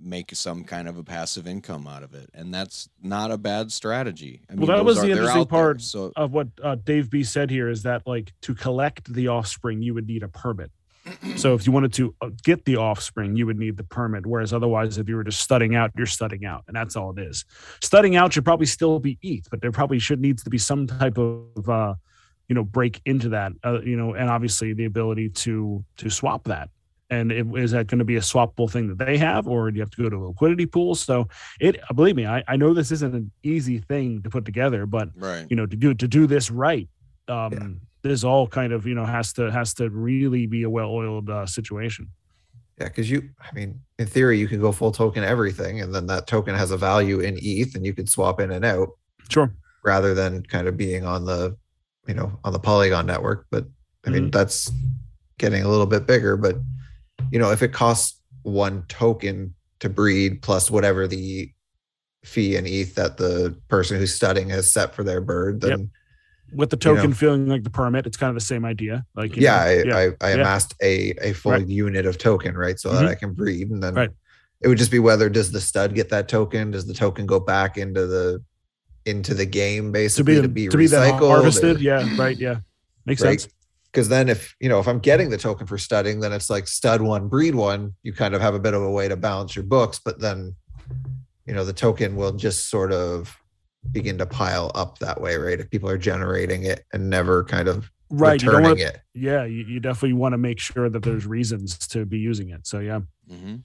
[0.00, 2.30] make some kind of a passive income out of it.
[2.34, 4.42] And that's not a bad strategy.
[4.50, 5.58] I Well, that was the interesting out there.
[5.58, 9.28] part So of what uh, Dave B said here is that like to collect the
[9.28, 10.70] offspring, you would need a permit.
[11.36, 14.24] So if you wanted to uh, get the offspring, you would need the permit.
[14.24, 17.20] Whereas otherwise, if you were just studding out, you're studding out, and that's all it
[17.20, 17.44] is.
[17.82, 20.86] Studding out should probably still be ETH, but there probably should needs to be some
[20.86, 21.94] type of uh,
[22.48, 23.52] you know break into that.
[23.64, 26.70] Uh, you know, and obviously the ability to to swap that.
[27.10, 29.76] And it, is that going to be a swappable thing that they have, or do
[29.76, 30.94] you have to go to a liquidity pool?
[30.94, 31.28] So
[31.60, 35.10] it, believe me, I, I know this isn't an easy thing to put together, but
[35.14, 35.46] right.
[35.50, 36.88] you know to do to do this right
[37.28, 41.28] um this all kind of you know has to has to really be a well-oiled
[41.30, 42.08] uh, situation
[42.78, 46.06] Yeah, because you, I mean, in theory, you can go full token everything, and then
[46.08, 48.90] that token has a value in ETH, and you can swap in and out
[49.28, 49.52] sure
[49.84, 51.56] rather than kind of being on the,
[52.06, 53.46] you know, on the Polygon network.
[53.50, 53.66] But
[54.06, 54.70] I mean, that's
[55.38, 56.36] getting a little bit bigger.
[56.36, 56.56] But
[57.30, 61.50] you know, if it costs one token to breed plus whatever the
[62.24, 65.78] fee and ETH that the person who's studding has set for their bird, Yep.
[65.78, 65.90] then
[66.54, 67.00] with the You know.
[67.00, 70.04] token feeling like the permit it's kind of the same idea like yeah, know, I,
[70.04, 70.34] I, I yeah.
[70.36, 71.66] amassed a a full Right.
[71.66, 72.78] unit of token, right?
[72.78, 72.94] So Mhm.
[73.00, 74.10] that I can breed, and then Right.
[74.60, 76.70] it would just be whether does the stud get that token?
[76.70, 78.42] Does the token go back into the
[79.06, 81.28] into the game to basically be to be, to be recycled?
[81.28, 82.56] harvested yeah right yeah
[83.04, 83.40] makes Right.
[83.40, 83.52] sense
[83.94, 86.66] Because then if you know if I'm getting the token for studding, then it's like
[86.66, 87.94] stud one, breed one.
[88.02, 90.56] You kind of have a bit of a way to balance your books, but then
[91.46, 93.36] you know the token will just sort of
[93.92, 95.60] begin to pile up that way, right?
[95.60, 99.00] If people are generating it and never kind of right you don't returning want it.
[99.14, 102.66] yeah you, you definitely want to make sure that there's reasons to be using it
[102.66, 103.56] so yeah hmm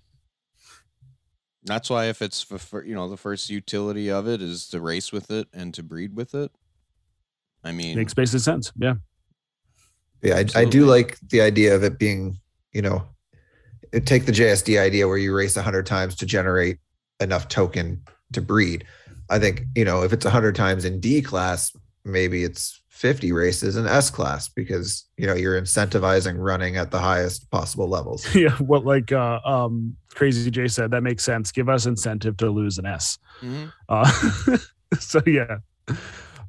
[1.66, 4.80] That's why if it's for, for you know the first utility of it is to
[4.80, 6.52] race with it and to breed with it.
[7.64, 8.94] I mean, makes basic sense yeah
[10.22, 12.38] Yeah, I, I do like the idea of it being,
[12.74, 13.04] you know,
[13.92, 16.78] it- take the JSD idea where you race 100 times to generate
[17.20, 18.02] enough token
[18.34, 18.86] to breed.
[19.30, 21.72] I think, you know, if it's 100 times in D class,
[22.04, 27.00] maybe it's 50 races in S class because, you know, you're incentivizing running at the
[27.00, 28.26] highest possible levels.
[28.36, 32.50] yeah what like uh um crazy jay said that makes sense give us incentive to
[32.50, 33.72] lose an s mhm.
[33.88, 34.58] Uh,
[35.00, 35.58] so yeah.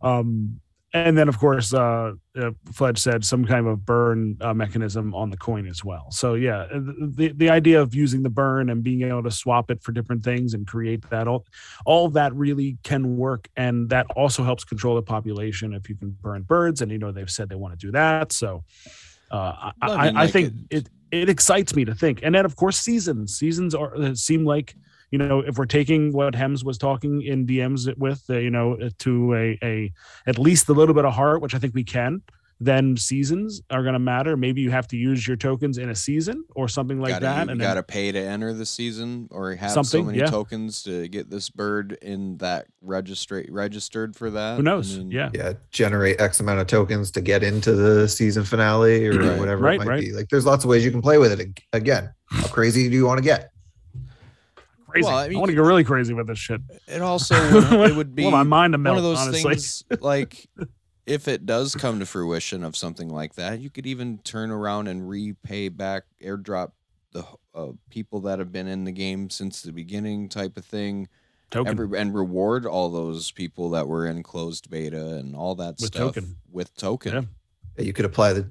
[0.03, 0.61] Um,
[0.93, 5.31] and then of course, uh, uh, Fledge said some kind of burn uh, mechanism on
[5.31, 6.11] the coin as well.
[6.11, 9.71] So yeah, uh, the the idea of using the burn and being able to swap
[9.71, 11.47] it for different things and create that all,
[11.87, 16.11] all that really can work, and that also helps control the population if you can
[16.21, 16.81] burn birds.
[16.83, 18.33] And you know they've said they want to do that.
[18.33, 18.65] So
[19.31, 22.21] uh, I, I I, think it- it it excites me to think.
[22.23, 24.75] And then of course seasons seasons are uh, seem like
[25.11, 28.79] you know if we're taking what Hems was talking in DMs with uh, you know
[28.99, 29.93] to a a
[30.27, 32.23] at least a little bit of heart, which I think we can.
[32.63, 34.37] Then seasons are going to matter.
[34.37, 37.47] Maybe you have to use your tokens in a season or something like gotta, that.
[37.47, 40.27] You, and got to pay to enter the season or have Something, so many yeah.
[40.27, 44.59] tokens to get this bird in that register registered for that.
[44.59, 44.95] who knows?
[44.95, 49.07] I mean, yeah, Yeah, generate X amount of tokens to get into the season finale
[49.07, 49.39] or Right.
[49.39, 50.01] whatever Right, it might right.
[50.03, 50.13] be.
[50.13, 51.61] Like there's lots of ways you can play with it.
[51.73, 53.53] Again, how crazy do you want to get?
[54.91, 55.07] Crazy.
[55.07, 56.61] Well, I I, want to go really crazy with this shit.
[56.87, 59.55] It also would, it would be Well, my mind to one of those honestly.
[59.55, 60.49] things like
[61.07, 64.87] if it does come to fruition of something like that, you could even turn around
[64.89, 66.73] and repay back airdrop
[67.13, 67.25] the
[67.55, 71.09] uh, people that have been in the game since the beginning type of thing
[71.51, 71.73] Token.
[71.73, 75.87] every, and reward all those people that were in closed beta and all that With
[75.87, 76.37] stuff token.
[76.53, 77.13] with token.
[77.13, 77.21] Yeah.
[77.79, 78.51] Yeah, you could apply the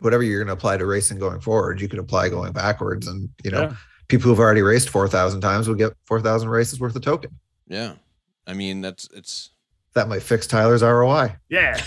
[0.00, 1.80] whatever you're going to apply to racing going forward.
[1.80, 3.74] You could apply going backwards, and you know Yeah.
[4.08, 7.38] People who've already raced four thousand times will get four thousand races worth of token.
[7.68, 7.94] Yeah.
[8.46, 9.50] I mean, that's it's
[9.94, 11.36] That might fix Tyler's ROI.
[11.48, 11.80] Yeah.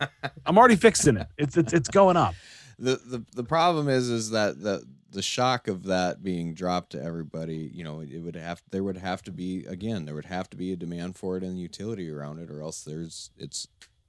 [0.46, 1.28] I'm already fixing it.
[1.38, 2.34] It's it's it's going up.
[2.78, 7.02] the the the problem is is that the the shock of that being dropped to
[7.02, 10.50] everybody, you know, it would have there would have to be again there would have
[10.50, 13.68] to be a demand for it and utility around it, or else there's it's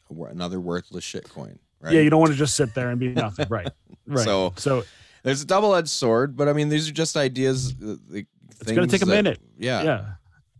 [0.10, 1.94] another worthless shit coin, right?
[1.94, 3.48] Yeah, you don't want to just sit there and be nothing.
[3.50, 3.70] Right.
[4.08, 4.24] Right.
[4.24, 4.84] So- so
[5.26, 7.72] there's a double edged sword, but I mean these are just ideas.
[7.74, 8.26] uh, The,
[8.62, 9.42] It's gonna take a minute.
[9.58, 10.06] Yeah, yeah.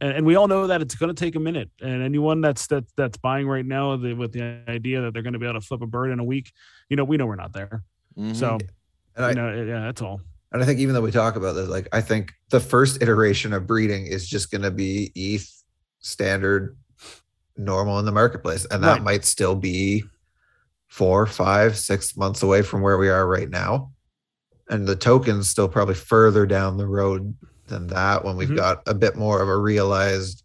[0.02, 1.70] And, and we all know that it's going to take a minute.
[1.82, 5.32] And anyone that's that, that's buying right now the, with the idea that they're going
[5.32, 6.52] to be able to flip a bird in a week,
[6.90, 7.82] you know, we know we're not there.
[8.18, 8.36] Mhm.
[8.36, 8.58] So,
[9.16, 10.20] And I you know, yeah, that's all.
[10.52, 13.54] and I think even though we talk about this, like I think the first iteration
[13.54, 15.50] of breeding is just going to be ETH
[16.00, 16.76] standard,
[17.56, 19.02] normal in the marketplace, and that Right.
[19.04, 20.04] might still be
[20.88, 23.94] four, five, six months away from where we are right now.
[24.70, 27.36] And the tokens still probably further down the road
[27.68, 28.56] than that when we've Mhm.
[28.58, 30.44] got a bit more of a realized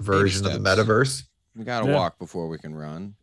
[0.00, 1.22] version of the metaverse.
[1.56, 1.94] we gotta Yeah.
[1.94, 3.14] walk before we can run.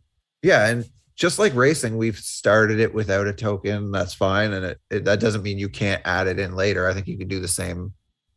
[0.42, 0.86] Yeah, and
[1.16, 3.92] just like racing, we've started it without a token.
[3.92, 6.88] That's fine, and it, it that doesn't mean you can't add it in later.
[6.88, 7.94] I think you can do the same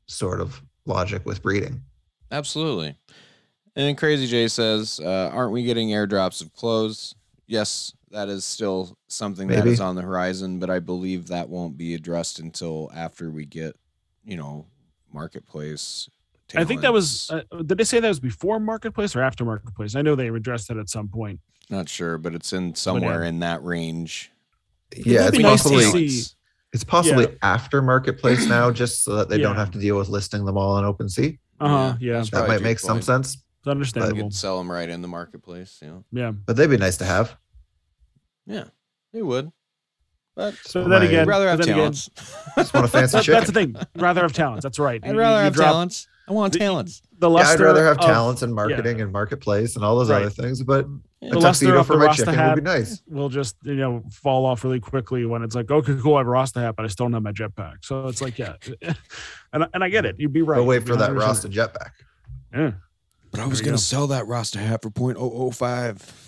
[0.07, 1.83] sort of logic with breeding.
[2.33, 2.89] Absolutely.
[3.77, 7.15] And then Crazy Jay says, uh, "Aren't we getting airdrops of clothes?"
[7.47, 9.71] Yes, that is still something that Maybe.
[9.73, 13.77] is on the horizon, but I believe that won't be addressed until after we get,
[14.25, 14.67] you know,
[15.13, 16.09] marketplace.
[16.55, 19.97] I think that was, uh, did they say that was before marketplace or after marketplace?
[19.97, 21.41] I know they addressed it at some point.
[21.71, 24.31] not sure, but it's in somewhere in that range.
[24.95, 26.31] Yeah, it's be nice possibly see-
[26.73, 27.31] it's possibly Yeah.
[27.43, 30.73] after marketplace now, just so that they don't have to deal with listing them all
[30.77, 31.39] on OpenSea.
[31.61, 31.97] Uh huh.
[32.01, 32.15] Yeah.
[32.15, 33.05] that's That probably might a good make some point.
[33.05, 34.23] sense, It's You understandable.
[34.25, 35.79] could sell them right in the marketplace.
[35.81, 36.33] You know, Yeah.
[36.33, 37.37] but they'd be nice to have.
[38.47, 38.65] Yeah,
[39.13, 39.51] they would.
[40.37, 42.11] But So then my- again, I'd rather have then again, talents.
[42.57, 43.35] Just want a fancy that- chicken.
[43.41, 43.77] that's the thing.
[44.03, 44.65] Rather have talents.
[44.65, 45.01] That's right.
[45.05, 46.09] I'd You- rather you have drop talents.
[46.27, 47.03] I want the- talents.
[47.19, 50.23] The Yeah, I'd rather have of- talents and marketing and marketplace and all those Right.
[50.23, 50.87] other things, but
[51.21, 51.29] Yeah.
[51.29, 53.03] a The luster tuxedo of for the my Rasta chicken hat would be nice.
[53.07, 56.27] will just you know fall off really quickly when it's like okay cool I have
[56.27, 58.57] a Rasta hat but I still don't have my jetpack so it's like yeah
[59.53, 61.49] and, I- and I get it you'd be right But wait for that 100% Rasta
[61.49, 61.91] jetpack.
[62.53, 62.73] yeah
[63.31, 66.24] But I was gonna sell that Rasta hat for .005.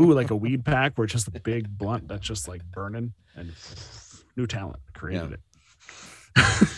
[0.00, 3.12] ooh like a weed pack where it's just a big blunt that's just like burning
[3.36, 3.52] and
[4.36, 5.36] new talent created
[6.36, 6.62] Yeah.
[6.62, 6.68] it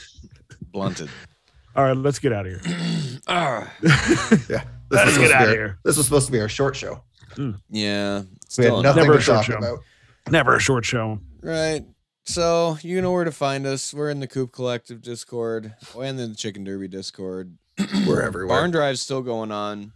[0.73, 1.09] Blunted.
[1.77, 2.77] all right let's get out of here
[3.29, 3.71] ah.
[3.83, 3.89] Yeah.
[3.89, 4.49] This
[4.91, 6.41] let's was supposed get to out be of our- here This was supposed to be
[6.41, 7.03] our short show.
[7.71, 8.23] Yeah.
[8.59, 9.57] We had nothing Never a to short talk show.
[9.59, 9.79] about.
[10.31, 11.85] never a short show Right.
[12.25, 13.95] So you know where to find us.
[13.95, 17.57] We're in the Coop Collective Discord and in the Chicken Derby Discord.
[18.07, 18.59] We're everywhere.
[18.59, 19.93] Barn drive's still going on.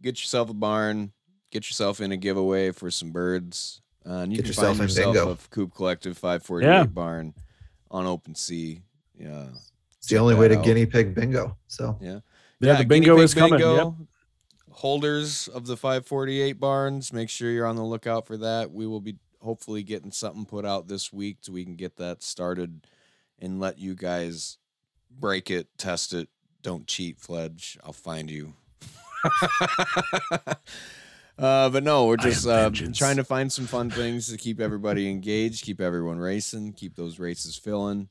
[0.00, 1.12] Get yourself a barn.
[1.50, 3.82] Get yourself in a giveaway for some birds.
[4.06, 5.30] Uh, and you Get can yourself find in yourself bingo.
[5.32, 6.84] a Coop Collective 548 Yeah.
[6.84, 7.34] barn
[7.90, 8.80] on OpenSea.
[9.18, 9.46] Yeah.
[9.98, 10.64] It's the only way to out.
[10.64, 11.56] guinea pig bingo.
[11.66, 12.20] So yeah,
[12.60, 13.92] Yeah, the bingo is coming yep.
[14.70, 18.70] Holders of the 548 barns, make sure you're on the lookout for that.
[18.70, 22.22] We will be hopefully getting something put out this week so we can get that
[22.22, 22.86] started
[23.38, 24.56] and let you guys
[25.10, 26.28] break it, test it.
[26.62, 27.76] Don't cheat, Fledge.
[27.84, 28.54] I'll find you.
[31.40, 35.10] uh, but no, we're just uh, trying to find some fun things to keep everybody
[35.10, 38.08] engaged, keep everyone racing, keep those races filling.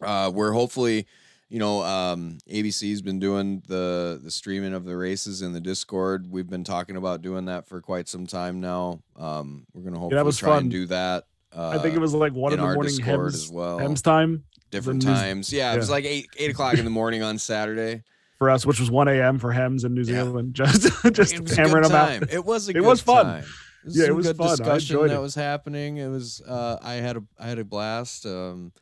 [0.00, 1.06] Uh, we're hopefully
[1.50, 6.30] you know, um, ABC's been doing the the streaming of the races in the Discord.
[6.30, 9.02] We've been talking about doing that for quite some time now.
[9.16, 10.62] Um, we're gonna hopefully was try fun.
[10.62, 11.26] and do that.
[11.52, 13.50] Uh, I think it was like one in, in the our morning Discord Hems, as
[13.50, 13.78] well.
[13.78, 15.52] Hems time different times.
[15.52, 18.04] Yeah, it was like eight eight o'clock in the morning on Saturday.
[18.40, 20.24] For us which was 1 a.m for Hems in New Yeah.
[20.24, 23.26] Zealand just just a hammering them out It was a It good was fun.
[23.26, 23.44] time.
[23.44, 24.48] It was Yeah, it was good fun.
[24.56, 25.20] Discussion that it.
[25.20, 25.98] was happening.
[25.98, 28.24] It was uh, I had a I had a blast.
[28.24, 28.72] Um,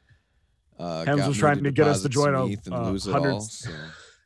[0.79, 3.05] uh, Hems was trying to get us to join a, uh, lose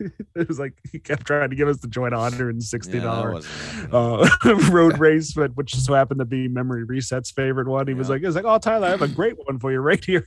[0.07, 0.19] it all.
[0.19, 2.55] hundreds- So, it was like he kept trying to get us to join a hundred
[2.55, 3.55] and sixty yeah, that dollar wasn't
[3.93, 3.95] happening.
[3.95, 7.87] uh, road race, but which just so happened to be Memory Reset's favorite one.
[7.87, 9.79] He was like, "He was like, oh Tyler, I have a great one for you
[9.81, 10.27] right here."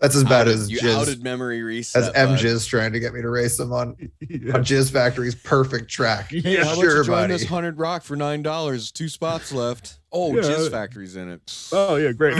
[0.00, 2.02] that's as bad Outed- as you Jizz, outed memory reset.
[2.02, 2.38] as M bud.
[2.38, 4.54] Jizz trying to get me to race him on, yeah.
[4.54, 6.30] on Jizz Factory's perfect track.
[6.30, 7.32] Hey, Yeah, how about sure, you join buddy.
[7.34, 8.90] this hundred rock for nine dollars?
[8.90, 9.98] Two spots left.
[10.12, 10.42] Oh, Yeah.
[10.42, 11.68] Jizz Factory's in it.
[11.72, 12.36] Oh yeah, great.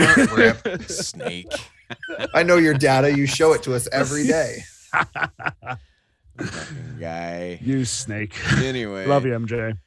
[0.89, 1.51] Snake.
[2.33, 3.15] I know your data.
[3.15, 4.63] You show it to us every day.
[4.91, 5.77] Fucking
[6.99, 7.59] guy.
[7.61, 8.35] you snake.
[8.57, 9.77] Anyway, Love you, MJ.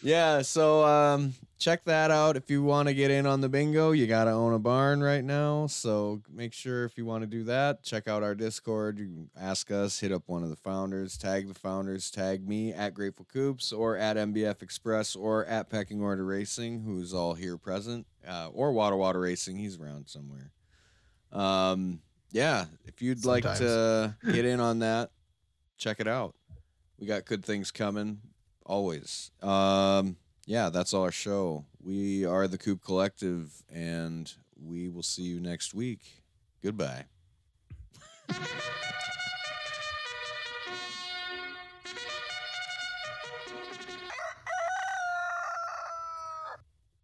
[0.00, 2.36] Yeah, so um, check that out.
[2.36, 5.02] If you want to get in on the bingo, you got to own a barn
[5.02, 5.66] right now.
[5.66, 9.00] So make sure if you want to do that, check out our Discord.
[9.00, 12.72] You can ask us, hit up one of the founders, tag the founders, tag me
[12.72, 17.58] at Grateful Coops or at MBF Express or at Pecking Order Racing, who's all here
[17.58, 19.56] present, uh, or Water Water Racing.
[19.56, 20.52] He's around somewhere.
[21.32, 22.00] Um,
[22.30, 25.10] yeah, if you'd like to get in on that,
[25.76, 26.34] check it out.
[26.98, 28.20] We got good things coming
[28.66, 29.30] always.
[29.42, 30.16] Um,
[30.46, 31.64] yeah, that's all our show.
[31.82, 36.22] We are the Coop Collective, and we will see you next week.
[36.62, 37.04] Goodbye.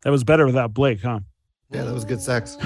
[0.05, 1.21] That was better without Blake, huh?
[1.71, 2.59] Yeah, that was good sex.